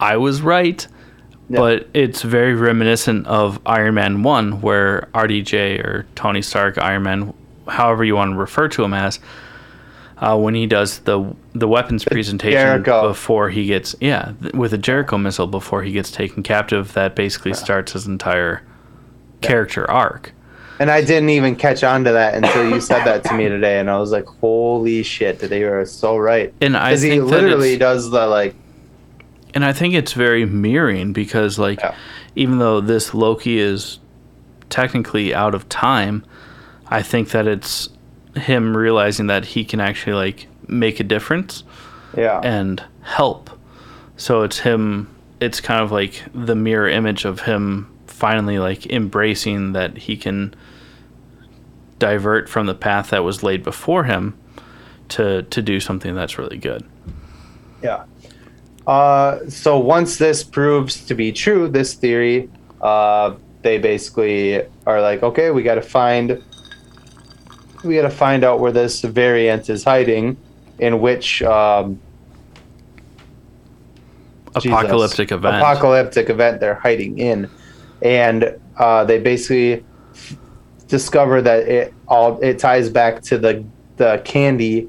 [0.00, 0.86] "I was right."
[1.50, 1.58] Yep.
[1.58, 7.34] But it's very reminiscent of Iron Man 1, where RDJ or Tony Stark, Iron Man,
[7.66, 9.18] however you want to refer to him as,
[10.18, 13.08] uh, when he does the the weapons presentation Jericho.
[13.08, 17.52] before he gets yeah with a Jericho missile before he gets taken captive that basically
[17.52, 17.58] yeah.
[17.58, 18.62] starts his entire
[19.40, 20.32] character arc.
[20.80, 23.80] And I didn't even catch on to that until you said that to me today,
[23.80, 26.54] and I was like, "Holy shit!" Did They were so right.
[26.60, 28.54] And I he literally does the like.
[29.54, 31.94] And I think it's very mirroring because, like, yeah.
[32.36, 33.98] even though this Loki is
[34.70, 36.24] technically out of time,
[36.88, 37.88] I think that it's
[38.36, 41.64] him realizing that he can actually like make a difference.
[42.16, 42.40] Yeah.
[42.40, 43.50] And help.
[44.16, 45.14] So it's him.
[45.40, 50.54] It's kind of like the mirror image of him finally like embracing that he can
[51.98, 54.36] divert from the path that was laid before him
[55.08, 56.84] to to do something that's really good.
[57.82, 58.04] Yeah.
[58.88, 62.48] Uh, so once this proves to be true, this theory,
[62.80, 66.42] uh, they basically are like, okay, we got to find,
[67.84, 70.38] we got to find out where this variant is hiding,
[70.78, 72.00] in which um,
[74.54, 77.50] apocalyptic Jesus, event, apocalyptic event they're hiding in,
[78.00, 79.84] and uh, they basically
[80.86, 83.62] discover that it all it ties back to the
[83.98, 84.88] the candy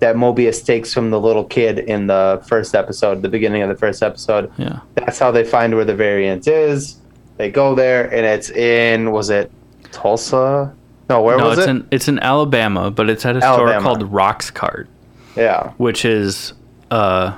[0.00, 3.76] that Mobius takes from the little kid in the first episode, the beginning of the
[3.76, 4.50] first episode.
[4.56, 4.80] Yeah.
[4.94, 6.96] That's how they find where the variant is.
[7.36, 9.50] They go there and it's in was it
[9.92, 10.74] Tulsa?
[11.08, 11.70] No, where no, was it's it?
[11.70, 13.80] In, it's in Alabama, but it's at a Alabama.
[13.80, 14.86] store called Roxxcart.
[15.36, 15.72] Yeah.
[15.76, 16.52] Which is
[16.90, 17.36] uh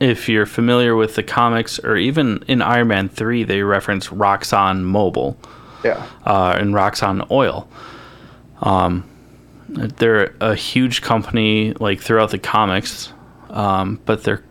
[0.00, 4.82] if you're familiar with the comics or even in Iron Man 3 they reference Roxxon
[4.82, 5.36] Mobile.
[5.84, 6.06] yeah.
[6.24, 7.68] Uh, and Roxxon Oil.
[8.62, 9.08] Um,
[9.68, 13.12] they're a huge company like throughout the comics,
[13.50, 14.44] um, but they're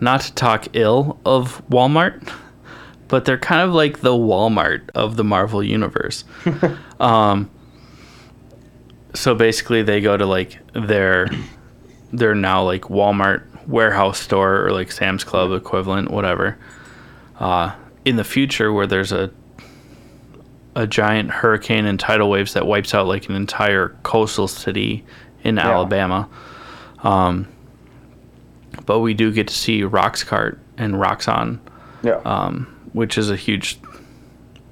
[0.00, 2.32] not to talk ill of Walmart,
[3.08, 6.24] but they're kind of like the Walmart of the Marvel universe.
[7.00, 7.50] um,
[9.14, 11.28] so basically, they go to like their
[12.12, 16.58] they're now like Walmart warehouse store or like Sam's Club equivalent, whatever.
[17.38, 19.30] Uh, in the future, where there's a
[20.74, 25.04] a giant hurricane and tidal waves that wipes out like an entire coastal city
[25.42, 25.68] in yeah.
[25.68, 26.28] Alabama.
[27.02, 27.48] Um,
[28.86, 31.58] but we do get to see Roxxcart and Roxxon,
[32.02, 32.20] yeah.
[32.24, 33.78] um, which is a huge.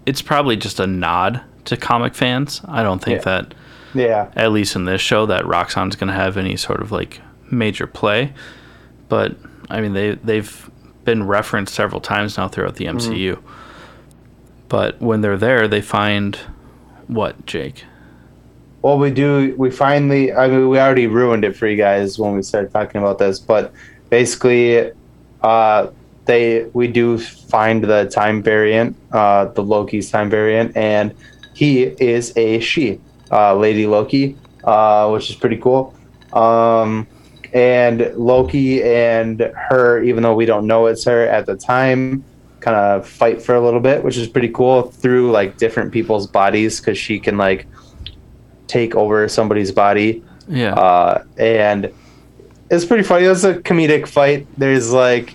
[0.06, 2.60] It's probably just a nod to comic fans.
[2.66, 3.24] I don't think yeah.
[3.42, 3.54] that,
[3.94, 7.20] yeah, at least in this show, that Roxxon's going to have any sort of like
[7.50, 8.32] major play.
[9.08, 9.36] But
[9.68, 10.70] I mean, they they've
[11.04, 13.34] been referenced several times now throughout the MCU.
[13.34, 13.48] Mm-hmm.
[14.68, 16.36] But when they're there, they find
[17.06, 17.84] what, Jake?
[18.82, 19.54] Well, we do.
[19.56, 20.32] We finally.
[20.32, 23.38] I mean, we already ruined it for you guys when we started talking about this.
[23.38, 23.72] But
[24.10, 24.92] basically,
[25.42, 25.88] uh,
[26.26, 31.14] they we do find the time variant, uh, the Loki's time variant, and
[31.54, 33.00] he is a she,
[33.30, 35.94] uh, Lady Loki, uh, which is pretty cool.
[36.32, 37.06] Um,
[37.52, 42.24] and Loki and her, even though we don't know it's her at the time,
[42.66, 46.26] kind of fight for a little bit, which is pretty cool through like different people's
[46.26, 47.64] bodies because she can like
[48.66, 50.24] take over somebody's body.
[50.48, 50.74] Yeah.
[50.74, 51.92] Uh, and
[52.68, 53.26] it's pretty funny.
[53.26, 54.48] It's a comedic fight.
[54.58, 55.32] There's like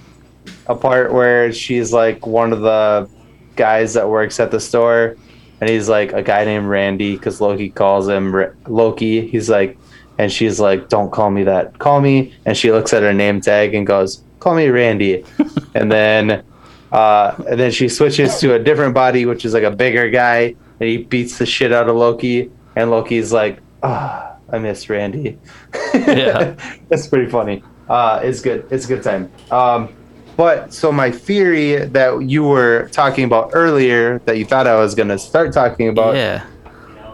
[0.68, 3.10] a part where she's like one of the
[3.56, 5.16] guys that works at the store,
[5.62, 9.26] and he's like a guy named Randy because Loki calls him R- Loki.
[9.26, 9.78] He's like,
[10.18, 11.80] and she's like, "Don't call me that.
[11.80, 15.24] Call me." And she looks at her name tag and goes, "Call me Randy."
[15.76, 16.44] and then
[16.92, 20.56] uh, and then she switches to a different body, which is like a bigger guy,
[20.80, 22.52] and he beats the shit out of Loki.
[22.76, 25.38] And Loki's like, "Ah, oh, I miss Randy."
[25.94, 26.56] Yeah,
[26.90, 27.64] that's pretty funny.
[27.90, 28.68] Uh, it's good.
[28.72, 29.32] It's a good time.
[29.52, 29.94] Um,
[30.36, 34.96] but so my theory that you were talking about earlier, that you thought I was
[34.96, 36.46] going to start talking about, yeah.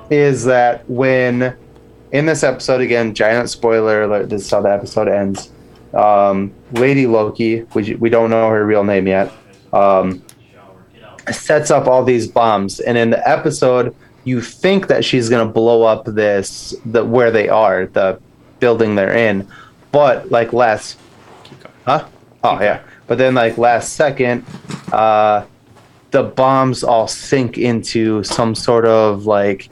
[0.09, 1.55] is that when
[2.11, 4.29] in this episode again, giant spoiler alert.
[4.29, 5.51] This is how the episode ends.
[5.93, 9.31] Um, Lady Loki, we we don't know her real name yet
[9.73, 10.23] um,
[11.31, 15.83] sets up all these bombs, and in the episode, you think that she's gonna blow
[15.83, 18.19] up this the where they are, the
[18.59, 19.47] building they're in,
[19.91, 20.97] but like last,
[21.85, 22.05] huh?
[22.43, 24.45] Oh yeah, but then like last second,
[24.91, 25.45] uh,
[26.11, 29.69] the bombs all sink into some sort of like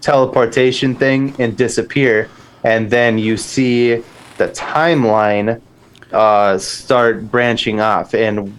[0.00, 2.28] teleportation thing and disappear,
[2.64, 4.02] and then you see
[4.38, 5.60] the timeline
[6.12, 8.56] uh, start branching off, and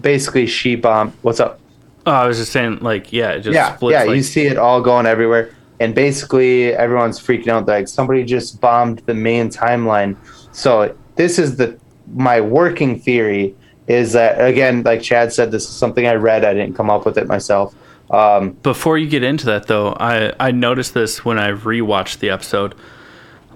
[0.00, 1.12] basically she bomb.
[1.22, 1.60] What's up?
[2.06, 3.92] Oh, I was just saying, like, yeah, it just yeah, splits.
[3.92, 4.04] yeah.
[4.04, 7.66] like, you see it all going everywhere, and basically everyone's freaking out.
[7.66, 10.16] Like somebody just bombed the main timeline.
[10.52, 11.78] So this is the
[12.14, 13.54] my working theory
[13.86, 16.44] is that again, like Chad said, this is something I read.
[16.44, 17.74] I didn't come up with it myself.
[18.10, 22.30] Um, Before you get into that, though, I I noticed this when I rewatched the
[22.30, 22.74] episode,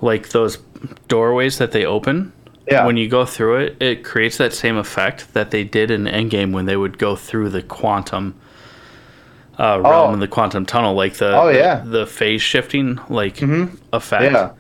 [0.01, 0.59] like those
[1.09, 2.33] doorways that they open.
[2.71, 2.87] Yeah.
[2.87, 6.53] When you go through it, it creates that same effect that they did in Endgame
[6.53, 8.35] when they would go through the quantum
[9.59, 10.13] uh, realm Oh.
[10.13, 11.79] and the quantum tunnel, like the Oh, the- yeah.
[11.81, 11.91] Mm-hmm.
[11.93, 13.41] the, phase shifting like
[13.93, 14.33] effect.
[14.33, 14.51] Yeah.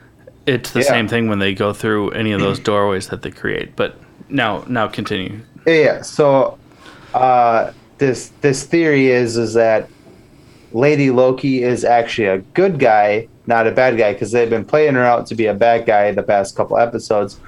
[0.46, 0.86] It's the Yeah.
[0.86, 3.76] same thing when they go through any of those doorways that they create.
[3.76, 3.96] But
[4.28, 5.38] now, now continue.
[5.66, 6.02] Yeah, yeah.
[6.02, 6.58] So
[7.14, 9.88] uh, this this theory is is that
[10.72, 14.94] Lady Loki is actually a good guy, not a bad guy, because they've been playing
[14.94, 17.38] her out to be a bad guy the past couple episodes.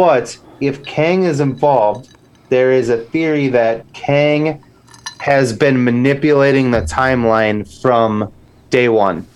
[0.00, 2.16] But if Kang is involved,
[2.48, 4.64] there is a theory that Kang
[5.18, 8.32] has been manipulating the timeline from
[8.70, 9.26] day one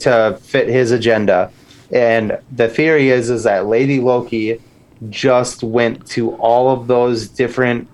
[0.00, 1.52] to fit his agenda.
[1.92, 4.58] And the theory is is that Lady Loki
[5.10, 7.86] just went to all of those different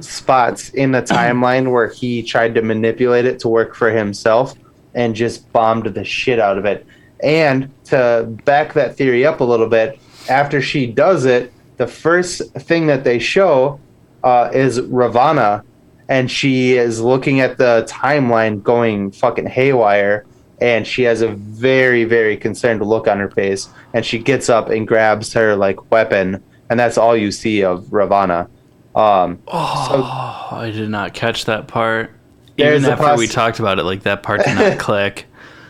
[0.00, 4.54] spots in the timeline where he tried to manipulate it to work for himself
[4.94, 6.86] and just bombed the shit out of it.
[7.22, 10.00] And to back that theory up a little bit,
[10.30, 13.80] after she does it, the first thing that they show
[14.22, 15.62] uh, is Ravonna,
[16.08, 20.24] and she is looking at the timeline going fucking haywire,
[20.60, 24.68] and she has a very, very concerned look on her face, and she gets up
[24.70, 28.48] and grabs her like weapon, and that's all you see of Ravonna.
[28.96, 32.10] Um, Oh, I did not catch that part.
[32.56, 35.26] Even after we talked about it, like that part did not click.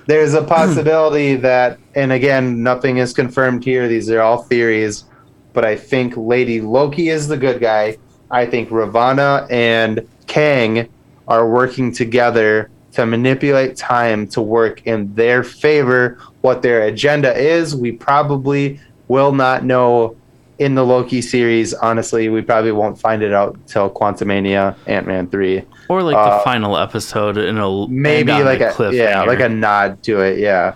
[0.07, 3.87] there's a possibility that, and again, nothing is confirmed here.
[3.89, 5.05] These are all theories,
[5.53, 7.97] but I think Lady Loki is the good guy.
[8.31, 10.89] I think Ravonna and Kang
[11.27, 16.19] are working together to manipulate time to work in their favor.
[16.41, 20.17] What their agenda is, we probably will not know
[20.59, 21.73] in the Loki series.
[21.75, 25.63] Honestly, we probably won't find it out till Quantumania, Ant Man three.
[25.89, 30.03] Or like Uh, the final episode in a maybe like a yeah, like a nod
[30.05, 30.75] to it, yeah.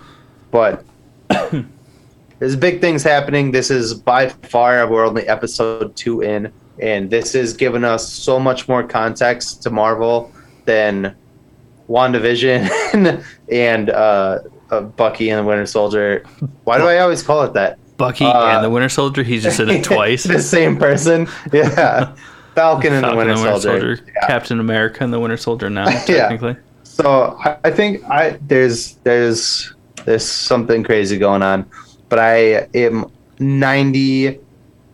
[0.51, 0.83] But
[2.43, 3.51] there's big things happening.
[3.51, 8.37] This is by far we're only episode two in, and this is giving us so
[8.37, 10.29] much more context to Marvel
[10.65, 11.15] than
[11.87, 14.39] WandaVision and uh,
[14.71, 16.25] uh, Bucky and the Winter Soldier.
[16.65, 17.79] Why do I always call it that?
[17.95, 19.23] Bucky uh, and the Winter Soldier.
[19.23, 20.25] He's just in it twice.
[20.25, 22.13] the same person, yeah.
[22.55, 23.95] Falcon and the Falcon Winter, and the Winter Soldier.
[23.95, 24.27] Soldier, Yeah.
[24.27, 26.03] Captain America and the Winter Soldier now, Yeah.
[26.27, 26.57] technically.
[26.83, 29.73] So I, I think I there's there's
[30.03, 31.65] there's something crazy going on,
[32.13, 33.09] but I am
[33.39, 34.39] ninety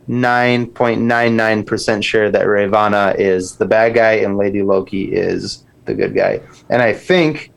[0.08, 5.14] nine point nine nine percent sure that Ravonna is the bad guy and Lady Loki
[5.14, 6.40] is the good guy,
[6.70, 7.52] and I think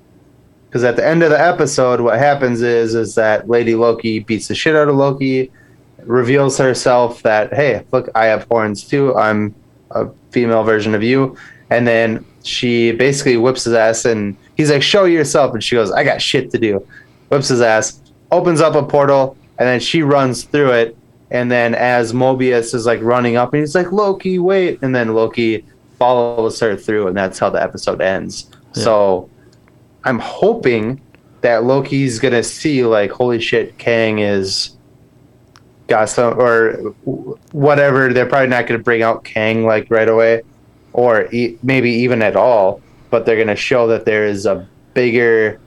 [0.66, 4.48] because at the end of the episode, what happens is is that Lady Loki beats
[4.48, 5.52] the shit out of Loki,
[6.02, 9.14] reveals herself that hey, look, I have horns too.
[9.14, 9.54] I'm
[9.92, 11.36] a female version of you,
[11.70, 15.92] and then she basically whips his ass, and he's like, "Show yourself," and she goes,
[15.92, 16.84] "I got shit to do."
[17.28, 18.00] Whips his ass,
[18.32, 20.96] opens up a portal, and then she runs through it.
[21.30, 25.14] And then as Mobius is like running up, and he's like, "Loki, wait!" And then
[25.14, 25.64] Loki
[25.98, 28.50] follows her through, and that's how the episode ends.
[28.74, 28.82] Yeah.
[28.82, 29.30] So
[30.04, 31.00] I'm hoping
[31.42, 34.76] that Loki's gonna see like, holy shit, Kang is
[35.86, 36.72] got some or
[37.52, 38.12] whatever.
[38.12, 40.42] They're probably not gonna bring out Kang like right away,
[40.92, 42.80] or e- maybe even at all.
[43.10, 45.60] But they're gonna show that there is a bigger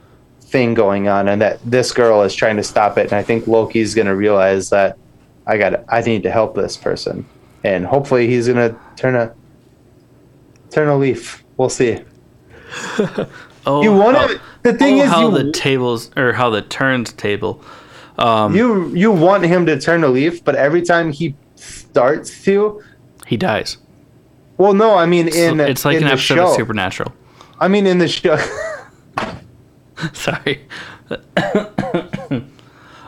[0.45, 3.05] thing going on, and that this girl is trying to stop it.
[3.05, 4.97] And I think Loki's gonna realize that
[5.47, 7.25] I got I need to help this person,
[7.63, 9.33] and hopefully he's gonna turn a
[10.69, 11.43] turn a leaf.
[11.57, 11.99] We'll see.
[13.67, 14.27] Oh, You want how.
[14.61, 17.61] The thing oh, is, how you the tables or how the turns table.
[18.17, 22.83] Um, you you want him to turn a leaf, but every time he starts to,
[23.25, 23.77] he dies.
[24.57, 26.47] well, no, I mean in it's like in an the episode show.
[26.49, 27.13] of Supernatural.
[27.59, 28.37] I mean in the show.
[30.13, 30.67] Sorry.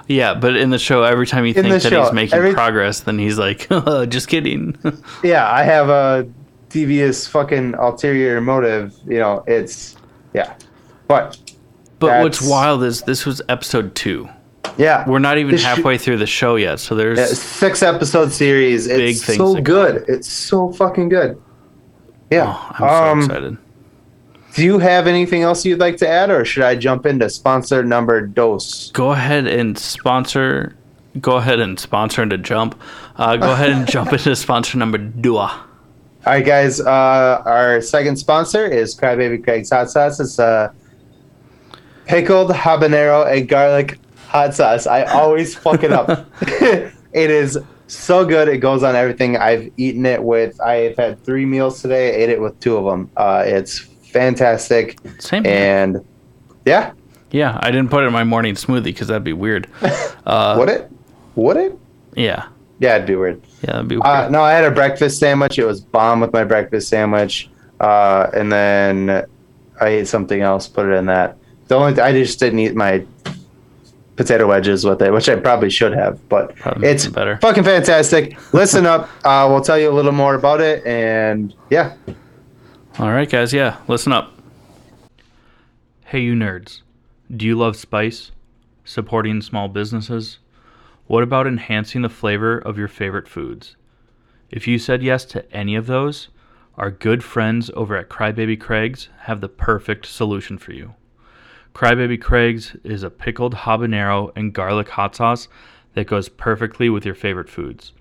[0.07, 2.53] yeah, but in the show, every time you In think that show, he's making every-
[2.53, 3.67] progress, then he's like,
[4.09, 4.77] "Just kidding."
[5.23, 6.27] yeah, I have a
[6.69, 8.93] devious fucking ulterior motive.
[9.05, 9.97] You know, it's
[10.33, 10.55] yeah.
[11.07, 11.37] But
[11.99, 14.29] but what's wild is this was episode two.
[14.77, 18.31] Yeah, we're not even halfway sh- through the show yet, so there's yeah, six episode
[18.31, 18.87] series.
[18.87, 20.05] Big It's so good.
[20.07, 21.41] It's so fucking good.
[22.29, 23.57] Yeah, oh, I'm so um, excited.
[24.57, 27.83] Do you have anything else you'd like to add, or should I jump into sponsor
[27.83, 28.89] number dos?
[28.89, 30.75] Go ahead and sponsor.
[31.21, 32.73] Go ahead and sponsor into jump.
[33.17, 35.63] Uh, go ahead and jump into sponsor number dua.
[36.25, 36.81] All right, guys.
[36.81, 40.19] Uh, our second sponsor is Crybaby Craig's Hot Sauce.
[40.19, 40.73] It's a
[42.07, 44.87] pickled habanero and garlic hot sauce.
[44.87, 46.25] I always fuck it up.
[46.41, 48.47] it is so good.
[48.47, 49.37] It goes on everything.
[49.37, 50.59] I've eaten it with.
[50.61, 52.07] I've had three meals today.
[52.07, 53.11] I ate it with two of them.
[53.15, 53.87] Uh, it's
[54.17, 54.97] fantastic.
[55.19, 55.45] Same.
[55.45, 56.05] And
[56.65, 56.93] yeah.
[57.31, 59.67] Yeah, I didn't put it in my morning smoothie because that'd be weird.
[60.25, 60.91] Uh, Would it?
[61.35, 61.77] Would it?
[62.15, 62.47] Yeah.
[62.79, 63.41] Yeah, it'd be weird.
[63.61, 64.25] Yeah, that'd be uh, weird.
[64.25, 65.59] Uh, no, I had a breakfast sandwich.
[65.59, 67.49] It was bomb with my breakfast sandwich.
[67.79, 69.25] Uh, and then
[69.79, 71.37] I ate something else, put it in that.
[71.67, 73.05] The only I just didn't eat my
[74.15, 77.37] potato wedges with it, which I probably should have, but probably it's better.
[77.37, 78.37] fucking fantastic.
[78.53, 79.09] Listen up.
[79.23, 81.93] Uh, we'll tell you a little more about it, and yeah.
[82.99, 83.53] All right, guys.
[83.53, 84.33] Yeah, listen up.
[86.05, 86.81] Hey, you nerds.
[87.29, 88.31] Do you love spice?
[88.85, 90.39] Supporting small businesses?
[91.05, 93.75] What about enhancing the flavor of your favorite foods?
[94.49, 96.29] If you said yes to any of those,
[96.75, 100.95] our good friends over at Crybaby Craig's have the perfect solution for you.
[101.75, 105.47] Crybaby Craig's is a pickled habanero and garlic hot sauce
[105.93, 107.93] that goes perfectly with your favorite foods,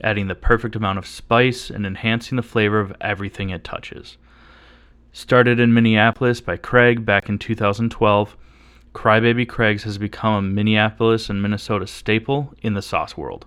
[0.00, 4.18] adding the perfect amount of spice and enhancing the flavor of everything it touches.
[5.16, 8.36] Started in Minneapolis by Craig back in 2012,
[8.92, 13.46] Crybaby Craig's has become a Minneapolis and Minnesota staple in the sauce world.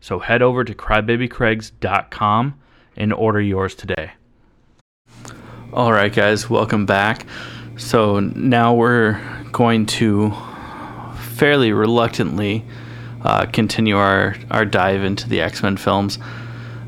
[0.00, 2.58] So head over to crybabycraigs.com
[2.96, 4.12] and order yours today.
[5.74, 7.26] All right, guys, welcome back.
[7.76, 9.20] So now we're
[9.52, 10.32] going to
[11.34, 12.64] fairly reluctantly
[13.20, 16.18] uh, continue our, our dive into the X Men films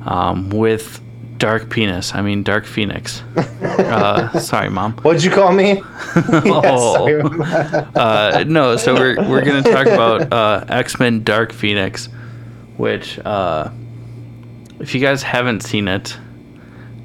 [0.06, 1.02] um, with
[1.38, 2.14] Dark Penis.
[2.14, 3.22] I mean, Dark Phoenix.
[3.62, 4.94] Uh, sorry, mom.
[4.98, 5.82] What'd you call me?
[6.16, 7.88] oh.
[7.94, 12.08] uh, no, so we're we're gonna talk about uh, X Men Dark Phoenix,
[12.76, 13.70] which uh,
[14.80, 16.16] if you guys haven't seen it,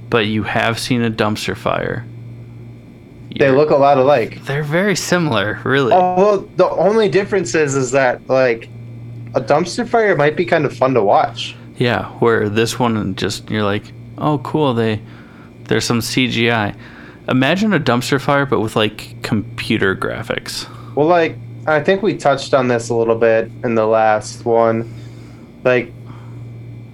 [0.10, 2.06] but you have seen a dumpster fire.
[3.38, 4.44] They look a lot alike.
[4.44, 5.94] They're very similar, really.
[5.94, 8.70] Oh well, the only difference is is that like
[9.34, 11.56] a dumpster fire might be kind of fun to watch.
[11.78, 13.84] Yeah, where this one just you're like,
[14.22, 15.02] oh cool, they
[15.68, 16.76] there's some CGI.
[17.28, 20.68] Imagine a dumpster fire, but with like computer graphics.
[20.96, 24.92] Well, like I think we touched on this a little bit in the last one.
[25.64, 25.92] Like,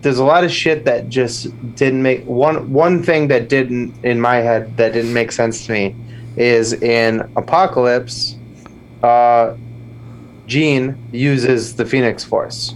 [0.01, 4.19] there's a lot of shit that just didn't make one one thing that didn't in
[4.21, 5.95] my head that didn't make sense to me
[6.35, 8.35] is in Apocalypse.
[9.01, 9.55] Uh,
[10.45, 12.75] Jean uses the Phoenix Force.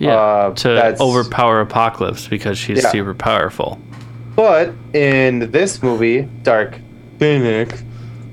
[0.00, 2.90] Yeah, uh, to overpower Apocalypse because she's yeah.
[2.90, 3.78] super powerful.
[4.34, 6.78] But in this movie, Dark
[7.18, 7.82] Phoenix,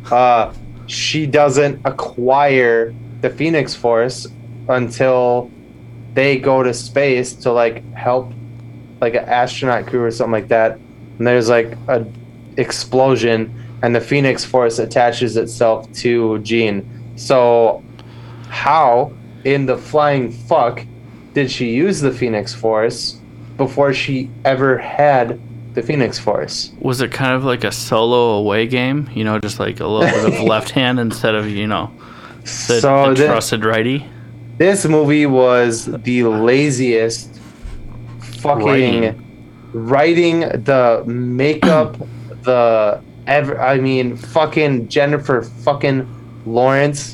[0.10, 0.54] uh,
[0.86, 4.28] she doesn't acquire the Phoenix Force
[4.70, 5.52] until
[6.14, 8.32] they go to space to like help
[9.02, 10.80] like an astronaut crew or something like that.
[11.18, 12.08] And there's like a
[12.56, 13.54] explosion
[13.84, 16.90] and the Phoenix Force attaches itself to Jean.
[17.18, 17.84] So
[18.48, 19.12] how
[19.44, 20.86] in the flying fuck
[21.38, 23.20] did she use the Phoenix Force
[23.58, 25.40] before she ever had
[25.76, 26.72] the Phoenix Force.
[26.80, 29.08] Was it kind of like a solo away game?
[29.14, 31.92] You know, just like a little bit of left hand instead of you know
[32.42, 34.04] the, so the trusted righty.
[34.58, 37.40] This movie was the laziest
[38.42, 41.98] fucking writing, writing the makeup,
[42.46, 43.62] the ever.
[43.62, 47.14] I mean, fucking Jennifer fucking Lawrence.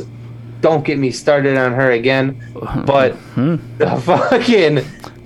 [0.64, 2.42] Don't get me started on her again.
[2.86, 3.58] But hmm.
[3.78, 4.76] the fucking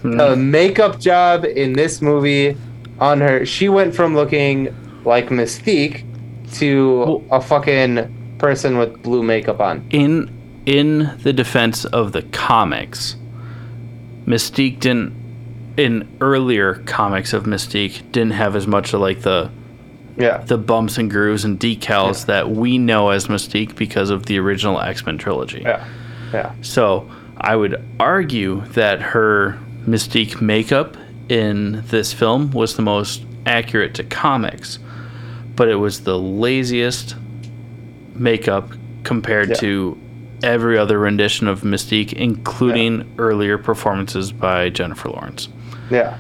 [0.01, 2.57] the makeup job in this movie
[2.99, 3.45] on her.
[3.45, 4.75] She went from looking
[5.05, 6.03] like Mystique
[6.55, 9.87] to well, a fucking person with blue makeup on.
[9.91, 10.33] In
[10.65, 13.15] in the defense of the comics,
[14.25, 15.15] Mystique didn't
[15.77, 19.51] in earlier comics of Mystique didn't have as much of like the
[20.17, 22.25] yeah the bumps and grooves and decals yeah.
[22.25, 25.61] that we know as Mystique because of the original X Men trilogy.
[25.61, 25.87] Yeah,
[26.33, 26.53] yeah.
[26.61, 30.97] So I would argue that her Mystique makeup
[31.29, 34.79] in this film was the most accurate to comics,
[35.55, 37.15] but it was the laziest
[38.13, 38.71] makeup
[39.03, 39.55] compared yeah.
[39.55, 39.97] to
[40.43, 43.05] every other rendition of Mystique, including yeah.
[43.17, 45.49] earlier performances by Jennifer Lawrence.
[45.89, 46.17] Yeah.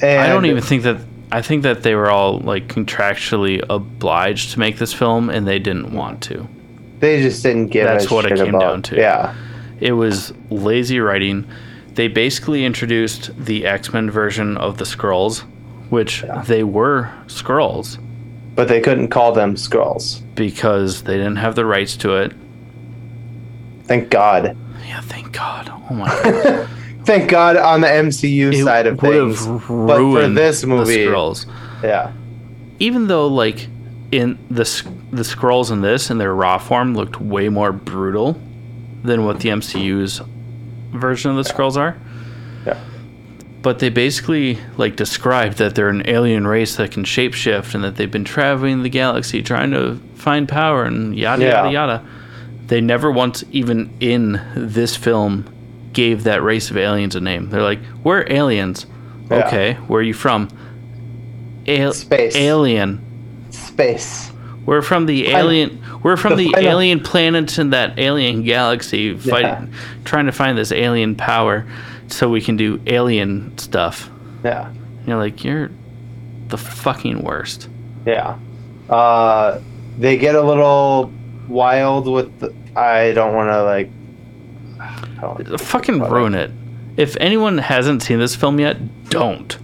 [0.00, 0.98] And I don't even think that
[1.32, 5.58] I think that they were all like contractually obliged to make this film, and they
[5.58, 6.46] didn't want to.
[7.00, 7.86] They just didn't give.
[7.86, 8.60] That's what it came about.
[8.60, 8.96] down to.
[8.96, 9.34] Yeah,
[9.80, 11.46] it was lazy writing.
[11.94, 15.40] They basically introduced the X Men version of the Skrulls,
[15.90, 16.42] which yeah.
[16.42, 17.98] they were Skrulls,
[18.54, 22.32] but they couldn't call them Skrulls because they didn't have the rights to it.
[23.84, 24.56] Thank God.
[24.86, 25.70] Yeah, thank God.
[25.90, 26.68] Oh my God.
[27.04, 29.46] thank God on the MCU it side of things.
[29.46, 31.46] But for this movie, Skrulls.
[31.82, 32.12] Yeah.
[32.78, 33.68] Even though like
[34.10, 34.64] in the
[35.12, 38.40] the Skrulls in this in their raw form looked way more brutal
[39.02, 40.20] than what the MCU's
[40.92, 41.56] version of the yeah.
[41.56, 41.96] Skrulls are.
[42.66, 42.82] Yeah.
[43.62, 47.96] But they basically like described that they're an alien race that can shapeshift and that
[47.96, 51.50] they've been traveling the galaxy trying to find power and yada yeah.
[51.50, 52.06] yada yada.
[52.66, 55.53] They never once even in this film
[55.94, 57.48] gave that race of aliens a name.
[57.48, 58.86] They're like, "We're aliens."
[59.30, 59.46] Yeah.
[59.46, 60.48] Okay, where are you from?
[61.66, 62.36] Al- Space.
[62.36, 63.00] Alien.
[63.50, 64.30] Space.
[64.66, 65.82] We're from the alien.
[66.02, 69.78] We're from the, the alien planets in that alien galaxy, fighting, yeah.
[70.04, 71.66] trying to find this alien power,
[72.08, 74.10] so we can do alien stuff.
[74.42, 74.72] Yeah.
[75.06, 75.70] you're like, you're
[76.48, 77.68] the fucking worst.
[78.06, 78.38] Yeah.
[78.90, 79.60] Uh,
[79.98, 81.10] they get a little
[81.48, 82.38] wild with.
[82.40, 83.90] The, I don't want to like
[85.58, 86.50] fucking ruin it.
[86.96, 88.76] If anyone hasn't seen this film yet,
[89.10, 89.58] don't.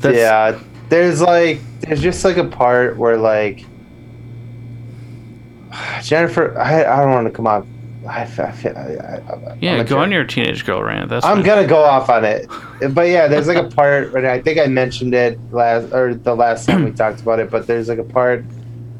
[0.00, 0.58] That's, yeah,
[0.88, 3.64] there's like there's just like a part where like
[6.02, 7.66] Jennifer, I, I don't want to come off.
[8.08, 11.10] I, I, I, yeah, go on your teenage girl rant.
[11.10, 12.48] That's I'm gonna go off on it,
[12.94, 14.14] but yeah, there's like a part.
[14.14, 17.50] And I think I mentioned it last or the last time we talked about it.
[17.50, 18.44] But there's like a part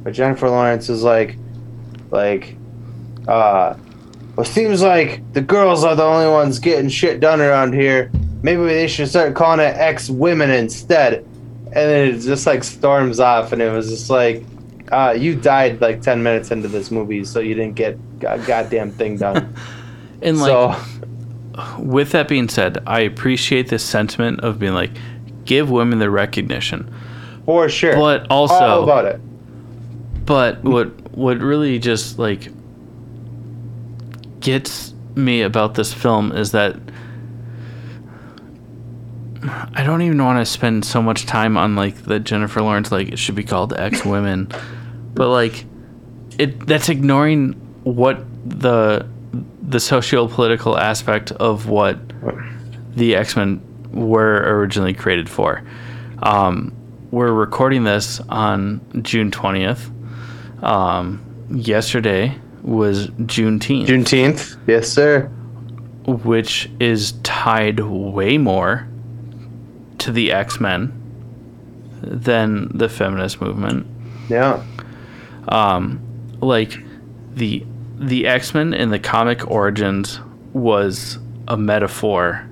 [0.03, 1.39] where Jennifer Lawrence is like,
[2.11, 2.57] like,
[3.29, 3.74] uh,
[4.39, 8.09] well, seems like the girls are the only ones getting shit done around here.
[8.41, 11.26] Maybe they should start calling it ex women instead.
[11.64, 14.45] And then it just like storms off, and it was just like,
[14.93, 18.93] uh, you died like 10 minutes into this movie, so you didn't get a goddamn
[18.93, 19.53] thing done.
[20.22, 24.93] and like, so, with that being said, I appreciate this sentiment of being like,
[25.47, 26.95] give women the recognition.
[27.45, 27.97] For sure.
[27.97, 29.20] But also, all about it.
[30.24, 32.53] But what what really just like
[34.49, 36.74] gets me about this film is that
[39.74, 43.09] I don't even want to spend so much time on like the Jennifer Lawrence like
[43.09, 44.51] it should be called X Women,
[45.12, 45.66] but like
[46.38, 47.53] it that's ignoring
[47.84, 49.07] what the
[49.61, 51.99] the socio political aspect of what
[52.96, 53.61] the X Men
[53.92, 55.62] were originally created for.
[56.22, 56.74] Um,
[57.11, 59.90] we're recording this on June twentieth.
[60.62, 63.87] Um, yesterday was Juneteenth.
[63.87, 65.27] Juneteenth, yes, sir.
[66.07, 68.87] Which is tied way more
[69.99, 70.93] to the X Men
[72.03, 73.87] than the feminist movement.
[74.29, 74.62] Yeah.
[75.49, 76.01] Um,
[76.41, 76.79] like
[77.35, 77.64] the
[77.97, 80.21] the X Men in the comic origins
[80.53, 82.49] was a metaphor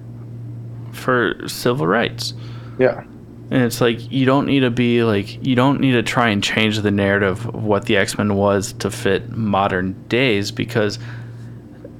[0.92, 2.34] for civil rights.
[2.78, 3.04] Yeah.
[3.50, 6.42] And it's like you don't need to be like you don't need to try and
[6.42, 10.98] change the narrative of what the X Men was to fit modern days because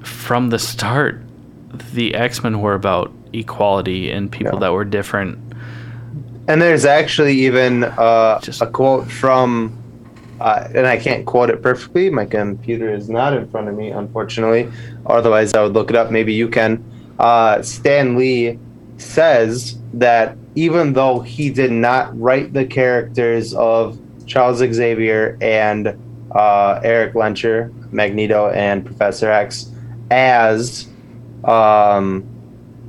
[0.02, 1.22] from the start
[1.92, 4.60] the X Men were about equality and people yeah.
[4.60, 5.38] that were different.
[6.48, 9.76] And there's actually even uh, Just, a quote from,
[10.40, 12.08] uh, and I can't quote it perfectly.
[12.08, 14.70] My computer is not in front of me, unfortunately.
[15.06, 16.10] Otherwise, I would look it up.
[16.12, 16.84] Maybe you can.
[17.18, 18.58] Uh, Stan Lee
[18.98, 25.96] says that even though he did not write the characters of Charles Xavier and
[26.34, 29.70] uh, Erik Lehnsherr, Magneto, and Professor X
[30.10, 30.88] as
[31.44, 32.24] um,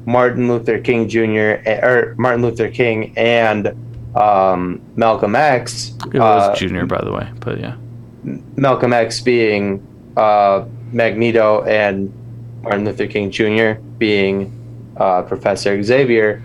[0.05, 1.61] Martin Luther King Jr.
[1.65, 3.76] Eh, or Martin Luther King and
[4.15, 5.93] um, Malcolm X.
[6.13, 7.76] It was uh, Junior, by the way, but yeah.
[8.55, 12.13] Malcolm X being uh, Magneto and
[12.63, 13.80] Martin Luther King Jr.
[13.97, 14.53] being
[14.97, 16.41] uh, Professor Xavier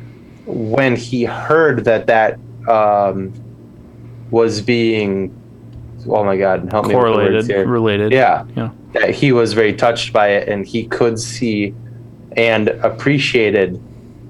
[0.52, 2.38] when he heard that that
[2.68, 3.32] um,
[4.30, 5.38] was being
[6.08, 8.12] oh my god help correlated me related.
[8.12, 8.70] Yeah, yeah.
[8.92, 11.74] That he was very touched by it and he could see
[12.36, 13.80] and appreciated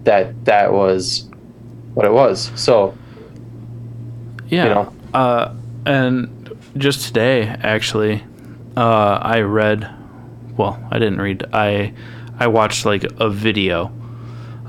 [0.05, 1.29] that that was
[1.95, 2.51] what it was.
[2.55, 2.97] So
[4.53, 4.93] yeah you know.
[5.15, 5.55] uh,
[5.87, 8.23] and just today actually
[8.77, 9.91] uh, i read
[10.57, 11.93] well i didn't read i
[12.39, 13.91] i watched like a video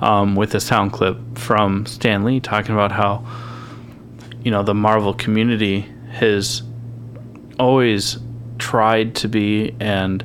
[0.03, 3.25] um, with a sound clip from Stan Lee talking about how
[4.43, 6.61] you know the Marvel community has
[7.57, 8.17] always
[8.59, 10.23] tried to be and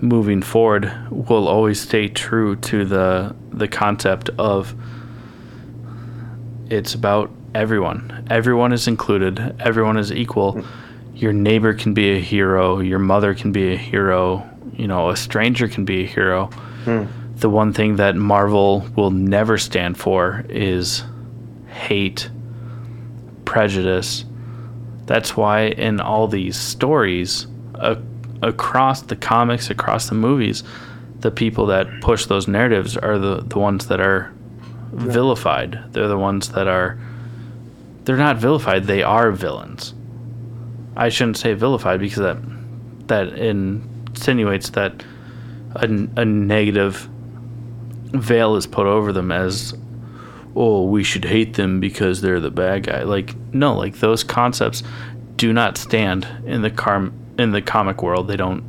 [0.00, 4.74] moving forward will always stay true to the the concept of
[6.68, 8.26] it's about everyone.
[8.28, 9.56] Everyone is included.
[9.58, 10.62] Everyone is equal.
[11.14, 12.80] Your neighbor can be a hero.
[12.80, 14.46] Your mother can be a hero.
[14.74, 16.46] You know, a stranger can be a hero.
[16.84, 17.06] Hmm.
[17.38, 21.04] The one thing that Marvel will never stand for is
[21.68, 22.30] hate,
[23.44, 24.24] prejudice.
[25.06, 27.94] That's why in all these stories, uh,
[28.42, 30.64] across the comics, across the movies,
[31.20, 34.32] the people that push those narratives are the, the ones that are
[34.92, 35.78] vilified.
[35.92, 36.98] They're the ones that are
[38.04, 39.94] they're not vilified, they are villains.
[40.96, 42.38] I shouldn't say vilified because that
[43.06, 45.04] that insinuates that
[45.76, 45.84] a,
[46.16, 47.08] a negative
[48.12, 49.74] veil is put over them as
[50.56, 54.82] oh we should hate them because they're the bad guy like no like those concepts
[55.36, 58.64] do not stand in the car in the comic world they don't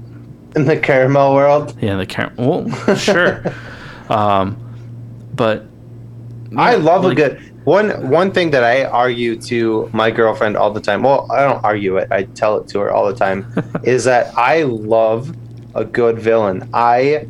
[0.56, 3.44] in the caramel world yeah the caramel well sure
[4.10, 4.58] um,
[5.34, 5.66] but
[6.52, 8.10] yeah, I love like, a good one.
[8.10, 11.04] One thing that I argue to my girlfriend all the time.
[11.04, 12.12] Well, I don't argue it.
[12.12, 13.52] I tell it to her all the time.
[13.84, 15.36] is that I love
[15.76, 16.70] a good villain.
[16.74, 17.28] I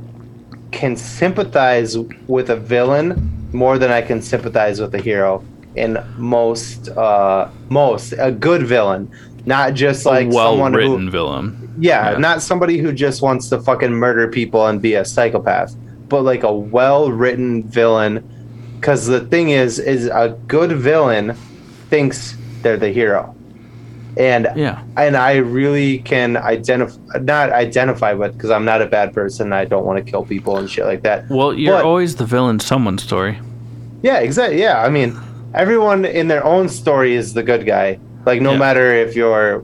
[0.71, 1.97] can sympathize
[2.27, 5.43] with a villain more than I can sympathize with a hero.
[5.75, 9.11] In most, uh, most a good villain,
[9.45, 11.73] not just like a well-written who, villain.
[11.79, 15.75] Yeah, yeah, not somebody who just wants to fucking murder people and be a psychopath,
[16.07, 18.27] but like a well-written villain
[18.79, 21.35] because the thing is is a good villain
[21.89, 23.35] thinks they're the hero
[24.17, 29.13] and yeah and i really can identify not identify with because i'm not a bad
[29.13, 32.15] person i don't want to kill people and shit like that well you're but, always
[32.15, 33.39] the villain in someone's story
[34.01, 35.17] yeah exactly yeah i mean
[35.53, 38.57] everyone in their own story is the good guy like no yeah.
[38.57, 39.63] matter if you're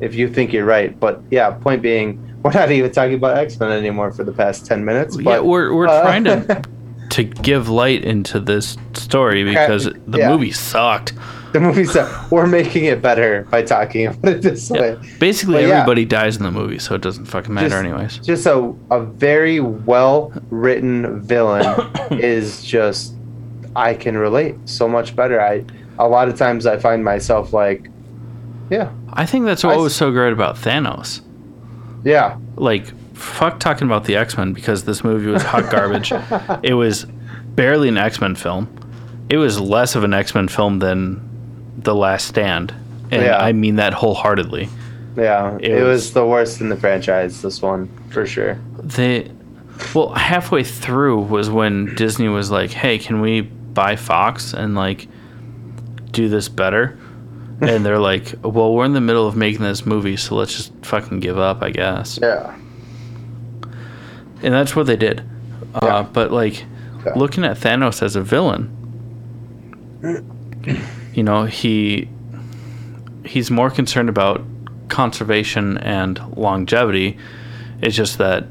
[0.00, 3.72] if you think you're right but yeah point being we're not even talking about x-men
[3.72, 6.62] anymore for the past 10 minutes but, yeah we're, we're uh, trying to
[7.10, 10.28] to give light into this story because the yeah.
[10.28, 11.14] movie sucked.
[11.52, 12.30] The movie sucked.
[12.30, 14.80] We're making it better by talking about it this yeah.
[14.80, 14.98] way.
[15.18, 16.08] Basically, but everybody yeah.
[16.08, 18.18] dies in the movie, so it doesn't fucking matter, just, anyways.
[18.18, 23.14] Just a, a very well written villain is just
[23.74, 25.40] I can relate so much better.
[25.40, 25.64] I
[25.98, 27.90] a lot of times I find myself like,
[28.70, 28.92] yeah.
[29.12, 31.22] I think that's what I, was so great about Thanos.
[32.04, 32.38] Yeah.
[32.56, 36.12] Like fuck talking about the X Men because this movie was hot garbage.
[36.62, 37.06] it was
[37.54, 38.68] barely an X Men film.
[39.28, 41.25] It was less of an X Men film than
[41.78, 42.72] The Last Stand,
[43.10, 43.38] and yeah.
[43.38, 44.68] I mean that wholeheartedly.
[45.16, 47.42] Yeah, it, it was, was, the worst in the franchise.
[47.42, 48.58] This one for sure.
[48.78, 49.30] They,
[49.94, 55.08] well, halfway through was when Disney was like, "Hey, can we buy Fox and like
[56.10, 56.98] do this better?"
[57.60, 60.72] and they're like, "Well, we're in the middle of making this movie, so let's just
[60.84, 62.56] fucking give up, I guess." Yeah
[64.42, 65.22] and that's what they did.
[65.74, 66.02] Uh, yeah.
[66.02, 66.64] But like
[67.04, 67.12] yeah.
[67.16, 68.72] looking at Thanos as a villain,
[71.16, 72.08] you know, he
[73.24, 74.44] he's more concerned about
[74.88, 77.18] conservation and longevity.
[77.82, 78.46] It's just that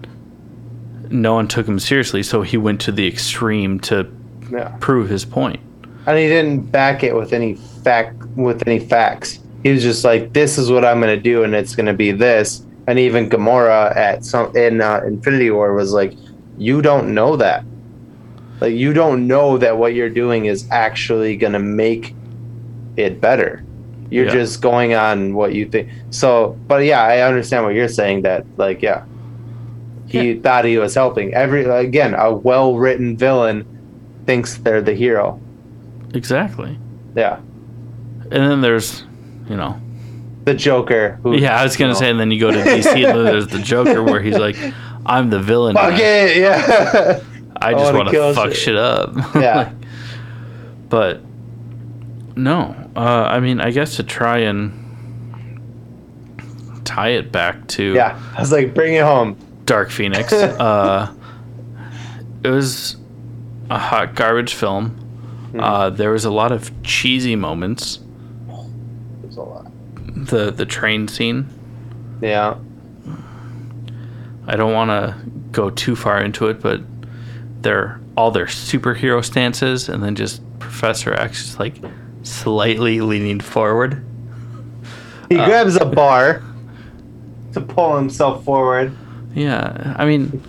[1.10, 4.12] no one took him seriously, so he went to the extreme to
[4.52, 4.76] yeah.
[4.80, 5.62] prove his point.
[6.06, 9.40] And he didn't back it with any fact with any facts.
[9.64, 11.94] He was just like, "This is what I'm going to do, and it's going to
[11.94, 16.14] be this." and even Gamora at some in uh, Infinity War was like,
[16.58, 17.66] you don't know that.
[18.62, 22.16] Like you don't know that what you're doing is actually gonna make
[22.98, 23.64] it better.
[24.10, 24.34] You're yeah.
[24.34, 25.90] just going on what you think.
[26.12, 28.22] So, but yeah, I understand what you're saying.
[28.22, 29.06] That like, yeah,
[30.08, 30.42] he yeah.
[30.42, 31.34] thought he was helping.
[31.34, 33.66] Every again, a well-written villain
[34.26, 35.40] thinks they're the hero.
[36.14, 36.78] Exactly.
[37.16, 37.40] Yeah.
[38.32, 39.04] And then there's,
[39.50, 39.80] you know,
[40.46, 41.20] the Joker.
[41.24, 43.60] Who, yeah, I was gonna say, and then you go to DC, and there's the
[43.60, 44.56] Joker where he's like,
[45.06, 47.22] "I'm the villain." Fuck it, yeah.
[47.58, 49.16] I just want to fuck shit, shit up.
[49.36, 49.56] Yeah.
[49.56, 49.74] like,
[50.90, 51.22] but
[52.36, 54.82] no, uh, I mean, I guess to try and
[56.86, 59.38] tie it back to yeah, I was like, bring it home.
[59.66, 60.32] Dark Phoenix.
[60.34, 61.14] uh,
[62.44, 62.98] it was
[63.70, 64.92] a hot garbage film.
[65.48, 65.60] Mm-hmm.
[65.60, 68.00] Uh, there was a lot of cheesy moments
[69.22, 69.72] There's a lot.
[70.06, 71.48] the the train scene.
[72.22, 72.58] Yeah.
[74.48, 75.16] I don't want to
[75.52, 76.82] go too far into it, but
[77.62, 81.76] they're all their superhero stances, and then just Professor X is like
[82.26, 84.04] slightly leaning forward.
[85.30, 86.44] He uh, grabs a bar
[87.54, 88.96] to pull himself forward.
[89.34, 90.42] Yeah, I mean,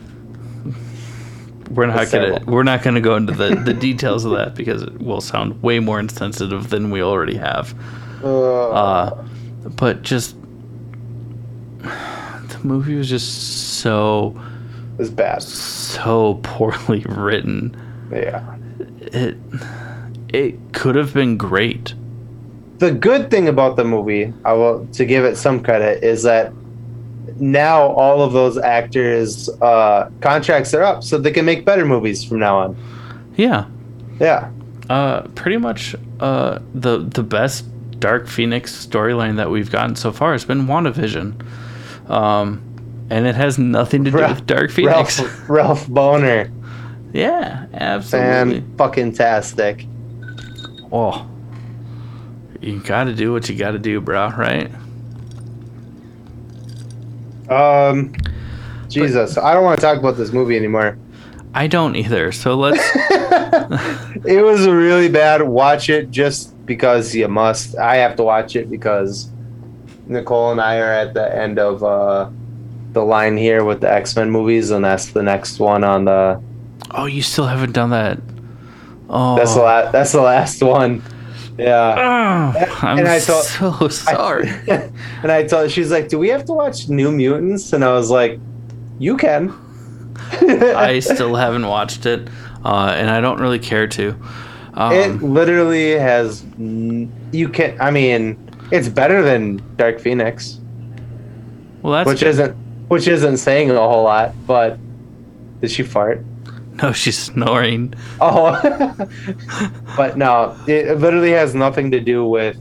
[1.71, 5.01] we're not gonna we're not gonna go into the, the details of that because it
[5.01, 7.75] will sound way more insensitive than we already have.
[8.23, 9.25] Uh, uh,
[9.77, 10.37] but just
[11.83, 14.41] the movie was just so
[14.95, 17.77] it was bad, so poorly written.
[18.11, 18.57] Yeah,
[18.99, 19.37] it
[20.29, 21.95] it could have been great.
[22.79, 26.53] The good thing about the movie, I will to give it some credit, is that
[27.37, 32.25] now all of those actors' uh, contracts are up, so they can make better movies
[32.25, 32.77] from now on.
[33.37, 33.67] Yeah.
[34.21, 34.51] Yeah.
[34.89, 37.67] Uh, pretty much uh, the the best
[37.99, 42.11] Dark Phoenix storyline that we've gotten so far has been WandaVision.
[42.11, 42.63] Um,
[43.11, 45.21] and it has nothing to do Ralph, with Dark Phoenix.
[45.21, 46.51] Ralph, Ralph Bohner.
[47.13, 48.59] yeah, absolutely.
[48.59, 49.87] And fucking tastic.
[50.93, 51.29] Oh,
[52.61, 54.31] you got to do what you got to do, bro.
[54.31, 54.71] Right?
[57.49, 58.15] Um,
[58.89, 60.99] Jesus, but, I don't want to talk about this movie anymore.
[61.55, 62.33] I don't either.
[62.33, 62.83] So let's.
[64.25, 65.43] it was really bad.
[65.43, 67.77] Watch it just because you must.
[67.77, 69.31] I have to watch it because
[70.07, 72.31] Nicole and I are at the end of uh,
[72.93, 76.41] the line here with the X Men movies, and that's the next one on the.
[76.93, 78.21] Oh, you still haven't done that.
[79.09, 79.93] Oh, that's the last.
[79.93, 81.03] That's the last one.
[81.59, 81.95] Yeah.
[82.57, 84.51] Oh, I'm and I told, so sorry.
[84.51, 84.91] I,
[85.23, 88.11] and I told she's like, "Do we have to watch New Mutants?" And I was
[88.11, 88.39] like,
[88.99, 89.55] "You can."
[90.33, 92.29] I still haven't watched it,
[92.65, 94.17] uh, and I don't really care to.
[94.75, 96.45] Um, it literally has.
[96.59, 97.81] You can.
[97.81, 98.39] I mean,
[98.71, 100.61] it's better than Dark Phoenix.
[101.83, 102.29] Well, that's which good.
[102.29, 102.53] isn't
[102.89, 104.35] which isn't saying a whole lot.
[104.47, 104.79] But
[105.61, 106.25] did she fart?
[106.83, 107.95] No, she's snoring.
[108.21, 108.53] Oh,
[109.97, 112.59] but no, it literally has nothing to do with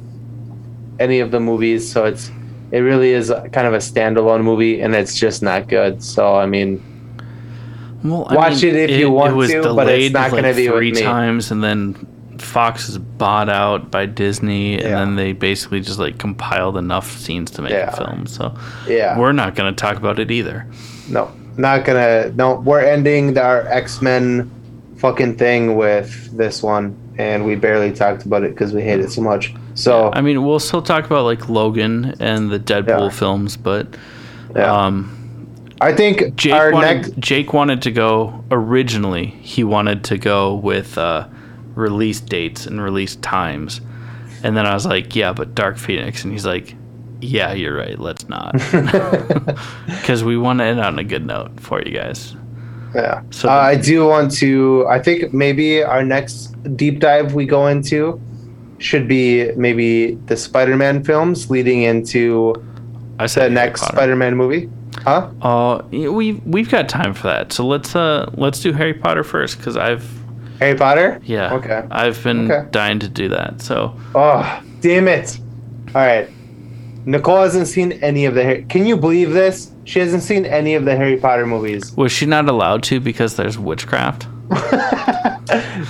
[0.99, 1.91] any of the movies.
[1.91, 2.32] So it's
[2.72, 6.01] it really is kind of a standalone movie, and it's just not good.
[6.01, 6.82] So I mean,
[8.03, 10.43] well, I watch mean, it if it, you want to, but it's not like going
[10.43, 11.93] to be three times, and then
[12.39, 14.99] Fox is bought out by Disney, and yeah.
[14.99, 17.91] then they basically just like compiled enough scenes to make yeah.
[17.91, 18.28] a film.
[18.28, 18.55] So
[18.88, 20.68] yeah, we're not going to talk about it either.
[21.09, 22.32] No, not gonna.
[22.32, 24.51] No, we're ending our X Men
[24.97, 29.12] fucking thing with this one, and we barely talked about it because we hate it
[29.12, 29.53] so much.
[29.76, 33.10] So I mean, we'll still talk about like Logan and the Deadpool yeah.
[33.10, 33.88] films, but
[34.56, 34.72] yeah.
[34.72, 35.47] um,
[35.82, 37.18] I think Jake wanted, next...
[37.20, 39.28] Jake wanted to go originally.
[39.28, 41.28] He wanted to go with uh,
[41.76, 43.82] release dates and release times,
[44.43, 46.76] and then I was like, yeah, but Dark Phoenix, and he's like,
[47.26, 47.99] yeah, you're right.
[47.99, 48.53] Let's not,
[49.88, 52.36] because we want to end on a good note for you guys.
[52.93, 53.23] Yeah.
[53.32, 54.86] So uh, I do want to.
[54.88, 58.21] I think maybe our next deep dive we go into
[58.78, 62.55] should be maybe the Spider-Man films leading into
[63.19, 64.69] I said the next Spider-Man movie.
[65.03, 65.30] Huh?
[65.41, 67.51] Uh, we we've got time for that.
[67.51, 70.09] So let's uh let's do Harry Potter first because I've
[70.59, 71.19] Harry Potter.
[71.23, 71.53] Yeah.
[71.53, 71.84] Okay.
[71.91, 72.69] I've been okay.
[72.71, 73.61] dying to do that.
[73.61, 73.97] So.
[74.13, 75.39] Oh damn it!
[75.93, 76.30] All right.
[77.06, 78.66] Nicole hasn't seen any of the.
[78.68, 79.72] Can you believe this?
[79.84, 81.95] She hasn't seen any of the Harry Potter movies.
[81.95, 84.28] Was she not allowed to because there's witchcraft?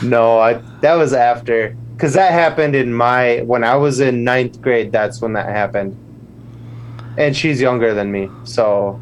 [0.04, 4.62] no, I, that was after because that happened in my when I was in ninth
[4.62, 4.92] grade.
[4.92, 5.98] That's when that happened,
[7.18, 9.00] and she's younger than me, so.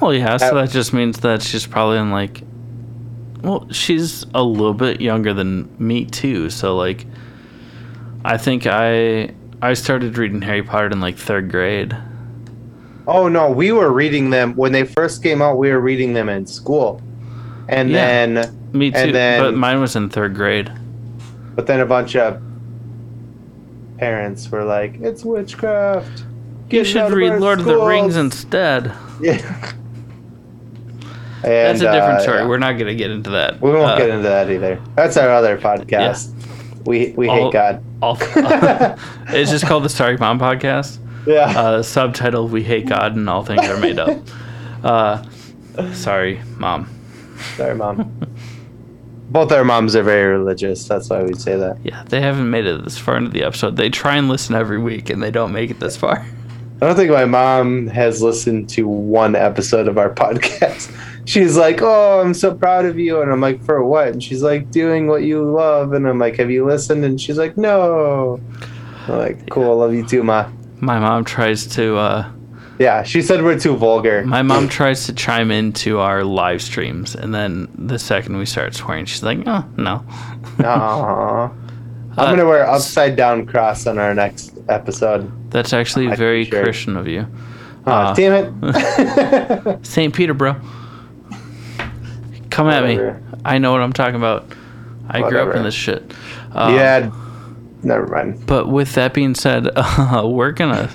[0.00, 2.42] Well, yeah, so that just means that she's probably in like.
[3.42, 7.06] Well, she's a little bit younger than me too, so like.
[8.24, 11.96] I think I I started reading Harry Potter in like third grade.
[13.06, 15.56] Oh no, we were reading them when they first came out.
[15.56, 17.00] We were reading them in school,
[17.68, 19.12] and yeah, then me too.
[19.12, 20.70] Then, but mine was in third grade.
[21.54, 22.42] But then a bunch of
[23.98, 26.24] parents were like, "It's witchcraft."
[26.68, 27.74] You should read Lord schools.
[27.74, 28.92] of the Rings instead.
[29.20, 29.36] Yeah.
[31.44, 32.38] and, That's a different uh, story.
[32.38, 32.48] Yeah.
[32.48, 33.60] We're not going to get into that.
[33.60, 34.82] We won't uh, get into that either.
[34.96, 36.32] That's our other podcast.
[36.84, 37.84] We we all, hate God.
[38.00, 38.96] All, uh,
[39.28, 40.98] it's just called the Sorry Mom podcast.
[41.26, 41.46] Yeah.
[41.56, 44.18] Uh, subtitle: We hate God and all things are made up.
[44.82, 45.22] Uh,
[45.92, 46.90] sorry, mom.
[47.54, 48.12] Sorry, mom.
[49.30, 50.88] Both our moms are very religious.
[50.88, 51.78] That's why we say that.
[51.84, 53.76] Yeah, they haven't made it this far into the episode.
[53.76, 56.26] They try and listen every week, and they don't make it this far.
[56.82, 60.92] I don't think my mom has listened to one episode of our podcast
[61.24, 64.42] she's like, "Oh, I'm so proud of you," and I'm like, "For what?" And she's
[64.42, 68.40] like, "Doing what you love," and I'm like, "Have you listened?" And she's like, "No."
[69.08, 70.48] I'm like, "Cool, I love you too, ma."
[70.80, 71.96] My mom tries to.
[71.96, 72.32] uh
[72.78, 74.24] yeah, she said we're too vulgar.
[74.24, 78.74] My mom tries to chime into our live streams, and then the second we start
[78.74, 80.04] swearing, she's like, "Oh no."
[80.58, 81.54] Aww.
[82.16, 85.30] I'm gonna wear upside down cross on our next episode.
[85.50, 87.26] That's actually very Christian of you.
[87.86, 89.86] Oh, uh, damn it.
[89.86, 90.14] St.
[90.14, 90.56] Peter, bro.
[92.52, 93.08] Come Whatever.
[93.08, 93.38] at me.
[93.44, 94.46] I know what I'm talking about.
[95.08, 95.44] I Whatever.
[95.44, 96.14] grew up in this shit.
[96.52, 97.10] Um, yeah.
[97.82, 98.46] Never mind.
[98.46, 100.90] But with that being said, uh, we're gonna.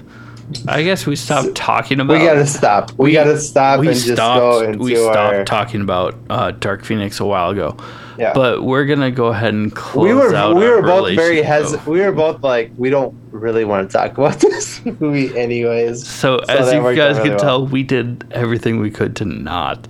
[0.68, 2.20] I guess we stopped talking about.
[2.20, 2.92] We gotta stop.
[2.94, 5.46] We, we gotta stop and stopped, just go into We stopped our...
[5.46, 7.76] talking about uh, Dark Phoenix a while ago.
[8.18, 8.34] Yeah.
[8.34, 10.56] But we're gonna go ahead and close we were, out.
[10.56, 11.88] We were both very hesitant.
[11.88, 16.08] We were both like, we don't really want to talk about this movie, anyways.
[16.08, 17.40] So, so as you guys really can well.
[17.40, 19.88] tell, we did everything we could to not.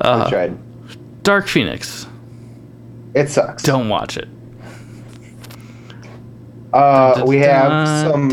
[0.00, 0.67] Uh, we tried.
[1.28, 2.06] Dark Phoenix.
[3.14, 3.62] It sucks.
[3.62, 4.28] Don't watch it.
[6.72, 8.30] Uh, we have some.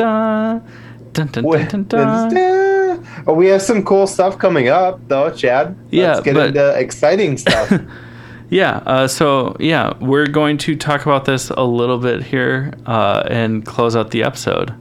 [3.36, 5.76] we have some cool stuff coming up, though, Chad.
[5.78, 7.70] Let's yeah, get but, into exciting stuff.
[8.50, 8.78] yeah.
[8.86, 13.66] Uh, so yeah, we're going to talk about this a little bit here uh, and
[13.66, 14.74] close out the episode.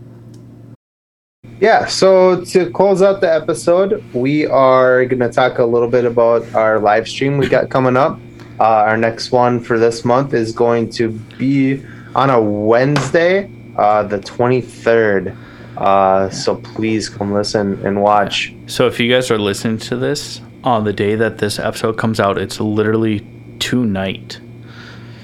[1.64, 1.86] Yeah.
[1.86, 6.54] So to close out the episode, we are going to talk a little bit about
[6.54, 8.20] our live stream we got coming up.
[8.60, 11.08] Uh, our next one for this month is going to
[11.38, 11.82] be
[12.14, 15.34] on a Wednesday, uh, the 23rd.
[15.78, 18.54] Uh, so please come listen and watch.
[18.66, 22.20] So if you guys are listening to this on the day that this episode comes
[22.20, 23.26] out, it's literally
[23.58, 24.38] tonight.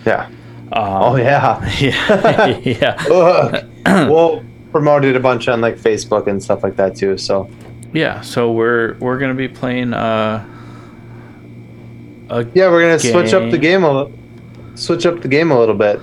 [0.06, 0.24] Yeah.
[0.72, 1.70] Um, oh yeah.
[1.78, 2.46] Yeah.
[2.64, 3.64] yeah.
[4.08, 7.18] we'll promote it a bunch on like Facebook and stuff like that too.
[7.18, 7.50] So.
[7.92, 8.20] Yeah.
[8.20, 9.94] So we're we're gonna be playing.
[9.94, 10.46] Uh,
[12.54, 13.12] yeah, we're gonna game.
[13.12, 14.12] switch up the game a little.
[14.76, 16.00] Switch up the game a little bit.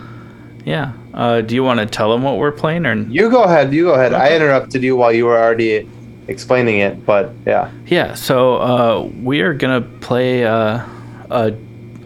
[0.65, 0.93] Yeah.
[1.13, 3.73] Uh, do you want to tell them what we're playing, or you go ahead?
[3.73, 4.13] You go ahead.
[4.13, 4.21] Okay.
[4.21, 5.89] I interrupted you while you were already
[6.27, 7.71] explaining it, but yeah.
[7.87, 8.13] Yeah.
[8.13, 10.85] So uh, we are gonna play uh,
[11.31, 11.55] a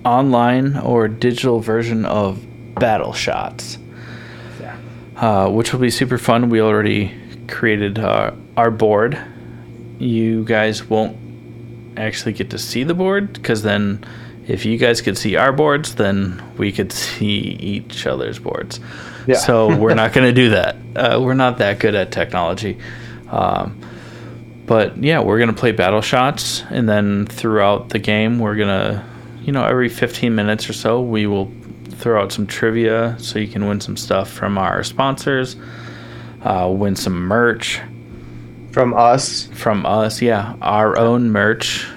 [0.06, 2.40] online or digital version of
[2.76, 3.78] Battle Shots.
[5.22, 6.50] Uh, which will be super fun.
[6.50, 7.16] We already
[7.48, 9.22] created uh, our board.
[10.00, 11.16] You guys won't
[11.96, 14.04] actually get to see the board because then
[14.48, 18.80] if you guys could see our boards, then we could see each other's boards.
[19.28, 19.36] Yeah.
[19.36, 20.76] So we're not going to do that.
[20.96, 22.80] Uh, we're not that good at technology.
[23.30, 23.80] Um,
[24.66, 28.70] but yeah, we're going to play battle shots, and then throughout the game, we're going
[28.70, 29.06] to,
[29.42, 31.52] you know, every 15 minutes or so, we will
[32.02, 35.56] throw out some trivia so you can win some stuff from our sponsors,
[36.44, 37.80] uh, win some merch.
[38.72, 39.48] From us?
[39.54, 40.56] From us, yeah.
[40.62, 41.88] Our own merch.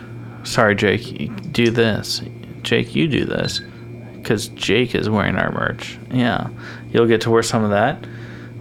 [0.42, 2.22] Sorry, Jake, do this.
[2.62, 3.60] Jake, you do this.
[4.16, 5.98] Because Jake is wearing our merch.
[6.10, 6.48] Yeah.
[6.90, 8.06] You'll get to wear some of that,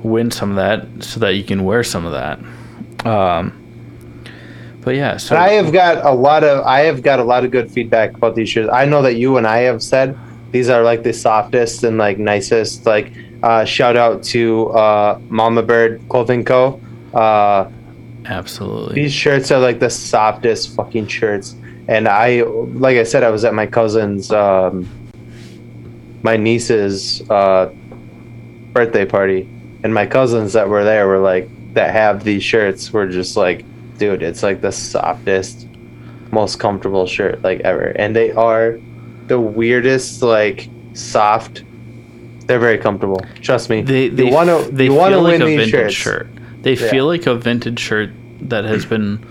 [0.01, 2.39] win some of that, so that you can wear some of that.
[3.05, 3.59] Um,
[4.81, 7.51] but yeah, so I have got a lot of I have got a lot of
[7.51, 8.69] good feedback about these shoes.
[8.71, 10.17] I know that you and I have said
[10.53, 12.85] these are like the softest and like nicest.
[12.85, 13.11] Like
[13.43, 16.79] uh, shout out to uh, Mama Bird Clothing Co.
[17.13, 17.69] Uh,
[18.23, 18.95] Absolutely.
[18.95, 23.43] These shirts are like the softest fucking shirts and I, like I said, I was
[23.43, 24.87] at my cousin's, um,
[26.21, 27.73] my niece's uh,
[28.71, 29.49] birthday party,
[29.83, 33.65] and my cousins that were there were like that have these shirts were just like,
[33.97, 35.67] dude, it's like the softest,
[36.31, 38.79] most comfortable shirt like ever, and they are
[39.27, 41.63] the weirdest like soft.
[42.45, 43.21] They're very comfortable.
[43.41, 43.81] Trust me.
[43.81, 45.93] They they want to they want to like win a these vintage shirts.
[45.93, 46.27] shirt.
[46.61, 46.89] They yeah.
[46.89, 48.11] feel like a vintage shirt
[48.41, 49.25] that has been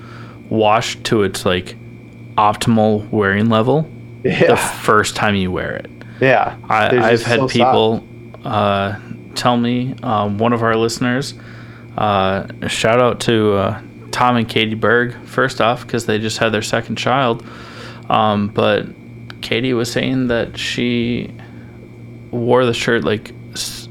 [0.49, 1.77] washed to its like
[2.37, 3.91] optimal wearing level
[4.25, 4.49] yeah.
[4.49, 5.91] the first time you wear it.
[6.21, 6.57] Yeah.
[6.69, 8.05] I, have had so people
[8.45, 8.99] uh,
[9.35, 11.35] tell me, um, one of our listeners,
[11.97, 16.51] uh, shout out to uh, Tom and Katie Berg, first off, because they just had
[16.51, 17.45] their second child.
[18.09, 18.87] Um, but
[19.43, 21.31] Katie was saying that she
[22.31, 23.89] wore the shirt like s-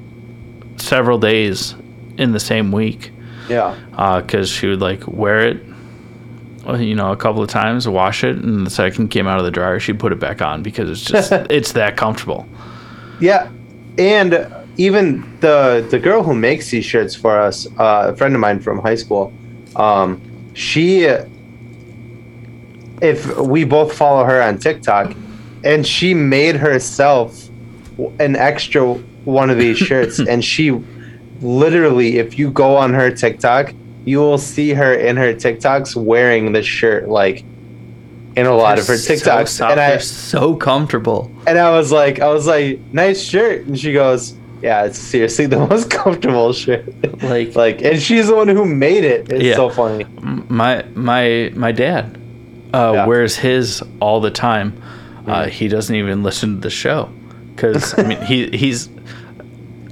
[0.78, 1.76] several days
[2.18, 3.12] in the same week.
[3.50, 3.76] Yeah.
[3.92, 5.64] Because uh, she would like wear it
[6.78, 9.52] you know, a couple of times, wash it, and the second came out of the
[9.52, 12.48] dryer, she put it back on because it's just it's that comfortable.
[13.20, 13.50] Yeah,
[13.98, 14.48] and
[14.78, 18.60] even the the girl who makes these shirts for us, uh, a friend of mine
[18.60, 19.34] from high school,
[19.76, 20.22] um,
[20.54, 21.08] she,
[23.02, 25.16] if we both follow her on TikTok,
[25.64, 27.48] and she made herself
[28.20, 28.94] an extra
[29.26, 30.72] one of these shirts, and she
[31.42, 33.74] literally, if you go on her TikTok
[34.06, 37.44] you will see her in her TikToks wearing this shirt like
[38.36, 39.50] in a lot They're of her TikToks.
[39.50, 41.32] So and I so comfortable.
[41.46, 43.66] And I was like, I was like, nice shirt.
[43.66, 46.86] And she goes, Yeah, it's seriously the most comfortable shirt.
[47.22, 49.32] Like, like, and she's the one who made it.
[49.32, 49.56] It's yeah.
[49.56, 50.06] so funny.
[50.50, 52.18] My my my dad
[52.74, 53.06] uh, yeah.
[53.06, 54.82] wears his all the time.
[55.28, 57.12] Uh, he doesn't even listen to the show
[57.56, 58.90] because I mean he he's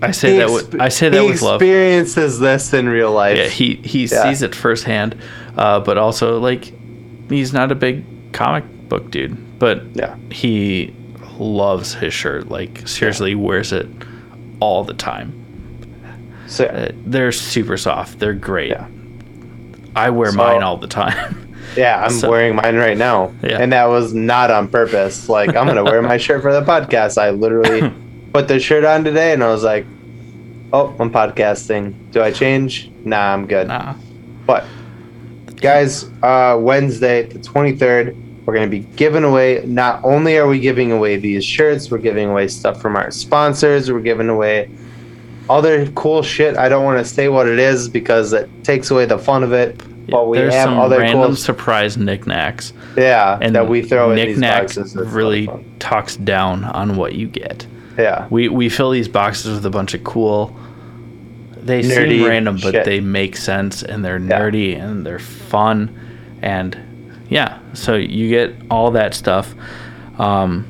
[0.01, 1.61] I say that with, I say that with love.
[1.61, 3.37] experiences this in real life.
[3.37, 4.23] Yeah, he he yeah.
[4.23, 5.19] sees it firsthand,
[5.57, 6.73] uh, but also like
[7.29, 10.93] he's not a big comic book dude, but yeah, he
[11.37, 12.49] loves his shirt.
[12.49, 13.37] Like seriously, yeah.
[13.37, 13.87] wears it
[14.59, 15.35] all the time.
[16.47, 18.19] So uh, they're super soft.
[18.19, 18.71] They're great.
[18.71, 18.87] Yeah.
[19.95, 21.45] I wear so, mine all the time.
[21.75, 23.33] Yeah, I'm so, wearing mine right now.
[23.43, 23.61] Yeah.
[23.61, 25.29] And that was not on purpose.
[25.29, 27.17] Like, I'm going to wear my shirt for the podcast.
[27.17, 27.93] I literally
[28.33, 29.85] put the shirt on today and I was like,
[30.73, 32.11] oh, I'm podcasting.
[32.11, 32.91] Do I change?
[33.03, 33.67] Nah, I'm good.
[33.67, 33.95] Nah.
[34.45, 34.65] But,
[35.57, 39.63] guys, uh, Wednesday, the 23rd, we're going to be giving away.
[39.65, 43.91] Not only are we giving away these shirts, we're giving away stuff from our sponsors.
[43.91, 44.71] We're giving away
[45.49, 46.57] other cool shit.
[46.57, 49.51] I don't want to say what it is because it takes away the fun of
[49.51, 49.81] it.
[50.09, 52.73] But we There's have some other random cool surprise knickknacks.
[52.97, 54.95] Yeah, and that we throw in these boxes.
[54.95, 55.49] really
[55.79, 57.65] talks down on what you get.
[57.97, 60.55] Yeah, we we fill these boxes with a bunch of cool.
[61.57, 62.85] They nerdy seem random, but shit.
[62.85, 64.87] they make sense and they're nerdy yeah.
[64.87, 66.77] and they're fun, and
[67.29, 67.59] yeah.
[67.73, 69.53] So you get all that stuff.
[70.17, 70.65] Um,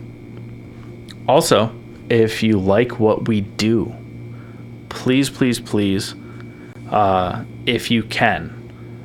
[1.27, 1.71] also,
[2.09, 3.95] if you like what we do,
[4.89, 6.15] please, please, please,
[6.89, 8.58] uh, if you can,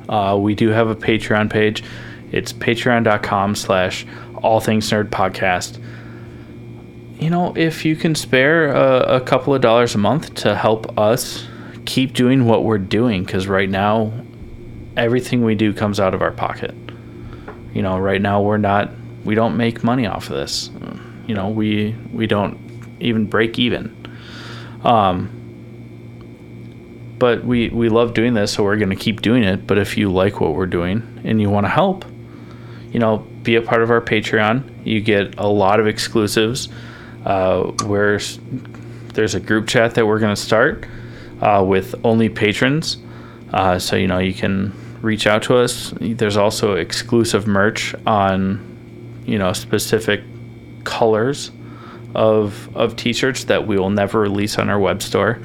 [0.09, 1.83] uh, we do have a Patreon page.
[2.31, 4.05] It's patreon.com slash
[4.43, 5.81] all things nerd podcast.
[7.19, 10.97] You know, if you can spare a, a couple of dollars a month to help
[10.97, 11.47] us
[11.85, 14.11] keep doing what we're doing, because right now,
[14.97, 16.73] everything we do comes out of our pocket.
[17.73, 18.91] You know, right now we're not,
[19.23, 20.69] we don't make money off of this.
[21.27, 22.57] You know, we we don't
[22.99, 23.95] even break even.
[24.83, 25.34] Um,
[27.17, 29.65] but we we love doing this, so we're going to keep doing it.
[29.67, 32.05] But if you like what we're doing and you want to help,
[32.91, 34.85] you know, be a part of our Patreon.
[34.85, 36.69] You get a lot of exclusives.
[37.25, 38.19] Uh, where
[39.15, 40.85] there's a group chat that we're going to start
[41.41, 42.97] uh, with only patrons.
[43.51, 45.93] Uh, so you know you can reach out to us.
[45.99, 50.21] There's also exclusive merch on you know specific
[50.83, 51.51] colors
[52.13, 55.39] of of t-shirts that we will never release on our web store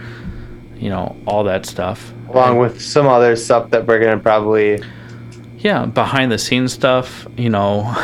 [0.80, 2.12] you know, all that stuff.
[2.30, 4.82] Along with some other stuff that we're going to probably.
[5.58, 7.94] Yeah, behind the scenes stuff, you know,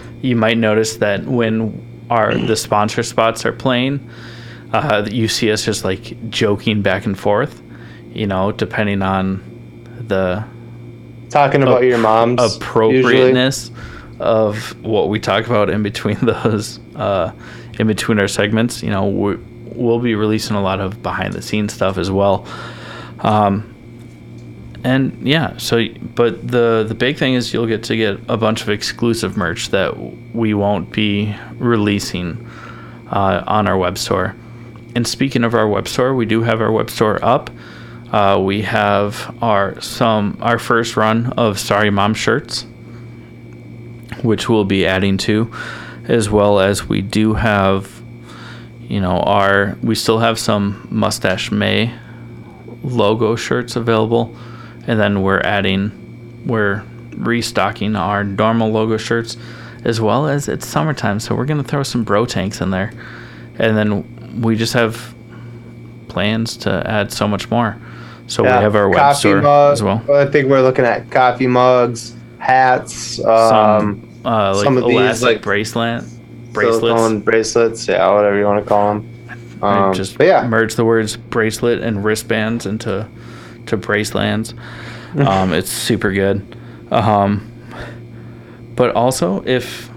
[0.22, 4.08] you might notice that when our the sponsor spots are playing,
[4.72, 7.62] uh, you see us just like joking back and forth,
[8.12, 9.42] you know, depending on
[10.08, 10.44] the
[11.28, 14.18] talking about your mom's appropriateness usually.
[14.20, 17.30] of what we talk about in between those uh,
[17.78, 18.82] in between our segments.
[18.82, 19.04] You know,
[19.74, 22.46] we'll be releasing a lot of behind the scenes stuff as well.
[23.20, 23.72] Um,
[24.84, 28.62] and yeah, so but the the big thing is you'll get to get a bunch
[28.62, 29.96] of exclusive merch that
[30.34, 32.48] we won't be releasing
[33.10, 34.34] uh, on our web store.
[34.94, 37.50] And speaking of our web store, we do have our web store up.
[38.10, 42.66] Uh, we have our some our first run of Sorry Mom shirts,
[44.22, 45.52] which we'll be adding to,
[46.08, 48.01] as well as we do have
[48.92, 51.94] you know, our we still have some Mustache May
[52.82, 54.36] logo shirts available,
[54.86, 56.84] and then we're adding, we're
[57.16, 59.38] restocking our normal logo shirts,
[59.84, 62.92] as well as it's summertime, so we're gonna throw some bro tanks in there,
[63.58, 65.14] and then we just have
[66.08, 67.80] plans to add so much more.
[68.26, 70.04] So yeah, we have our web store mug, as well.
[70.12, 75.22] I think we're looking at coffee mugs, hats, um, some, uh, like some of these
[75.22, 76.04] like bracelet
[76.52, 79.12] bracelets, bracelets, yeah, whatever you want to call them.
[79.62, 80.46] Um, just yeah.
[80.46, 83.08] merge the words bracelet and wristbands into
[83.66, 84.58] to bracelands.
[85.14, 86.56] Um, it's super good.
[86.90, 87.52] Um,
[88.74, 89.90] but also, if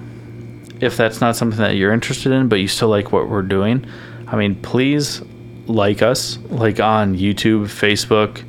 [0.81, 3.85] if that's not something that you're interested in, but you still like what we're doing,
[4.27, 5.21] I mean, please
[5.67, 8.43] like us, like on YouTube, Facebook,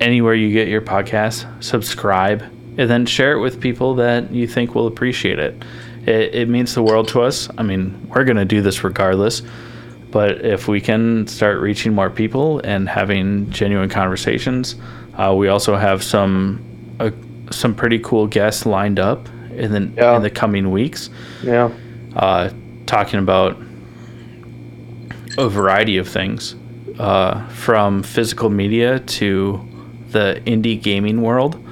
[0.00, 1.44] anywhere you get your podcast.
[1.62, 2.40] Subscribe,
[2.78, 5.62] and then share it with people that you think will appreciate it
[6.06, 7.48] it, it means the world to us.
[7.58, 9.42] I mean, we're going to do this regardless.
[10.10, 14.74] But if we can start reaching more people and having genuine conversations,
[15.16, 17.10] uh, we also have some uh,
[17.50, 20.16] some pretty cool guests lined up in the yeah.
[20.16, 21.10] in the coming weeks.
[21.42, 21.70] Yeah,
[22.16, 22.50] uh,
[22.86, 23.56] talking about
[25.38, 26.56] a variety of things,
[26.98, 29.66] uh, from physical media to
[30.10, 31.64] the indie gaming world.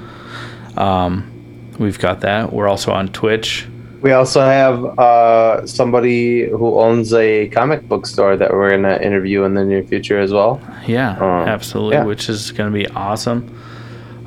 [0.77, 2.53] Um, we've got that.
[2.53, 3.67] We're also on Twitch.
[4.01, 9.05] We also have uh, somebody who owns a comic book store that we're going to
[9.05, 10.61] interview in the near future as well.
[10.87, 12.05] Yeah, um, absolutely, yeah.
[12.05, 13.61] which is going to be awesome.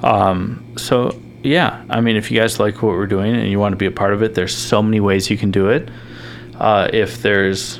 [0.03, 3.71] Um, so, yeah, I mean, if you guys like what we're doing and you want
[3.71, 5.89] to be a part of it, there's so many ways you can do it.
[6.55, 7.79] Uh, if there's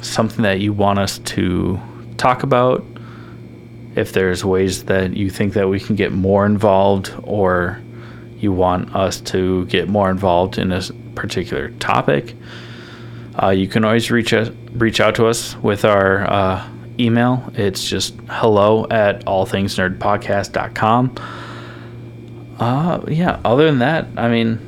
[0.00, 1.78] something that you want us to
[2.16, 2.84] talk about,
[3.94, 7.80] if there's ways that you think that we can get more involved or
[8.38, 10.82] you want us to get more involved in a
[11.14, 12.34] particular topic,
[13.42, 17.50] uh, you can always reach us, reach out to us with our uh, email.
[17.54, 21.16] It's just hello at allthingsnerdpodcast.com.
[22.58, 23.40] Uh, yeah.
[23.44, 24.58] Other than that, I mean,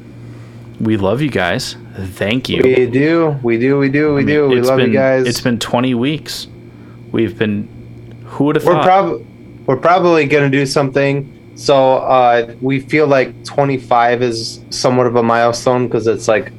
[0.81, 1.77] we love you guys.
[1.97, 2.63] Thank you.
[2.63, 3.39] We do.
[3.43, 3.77] We do.
[3.79, 4.15] We do.
[4.15, 4.49] We I mean, do.
[4.49, 5.27] We love been, you guys.
[5.27, 6.47] It's been 20 weeks.
[7.13, 7.69] We've been.
[8.27, 8.85] Who would have thought?
[8.85, 9.27] Prob-
[9.67, 11.37] we're probably going to do something.
[11.61, 16.53] So uh, we feel like 25 is somewhat of a milestone because it's like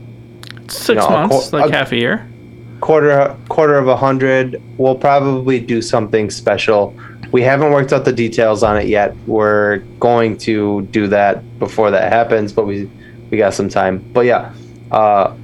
[0.68, 2.30] six you know, months, qu- like a, half a year.
[2.82, 4.62] Quarter quarter of a hundred.
[4.78, 6.96] We'll probably do something special.
[7.32, 9.16] We haven't worked out the details on it yet.
[9.26, 12.88] We're going to do that before that happens, but we
[13.32, 14.08] we got some time.
[14.14, 14.54] But yeah,
[14.92, 15.36] uh,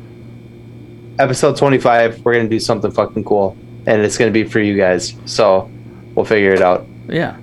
[1.18, 3.58] episode 25, we're gonna do something fucking cool,
[3.88, 5.16] and it's gonna be for you guys.
[5.26, 5.68] So
[6.14, 6.86] we'll figure it out.
[7.10, 7.38] Yeah.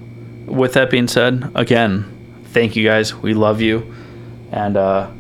[0.47, 2.05] With that being said, again,
[2.47, 3.15] thank you guys.
[3.15, 3.95] We love you,
[4.53, 5.11] and uh,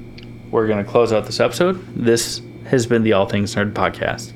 [0.50, 1.84] we're gonna close out this episode.
[1.96, 4.33] This has been the All Things Nerd podcast.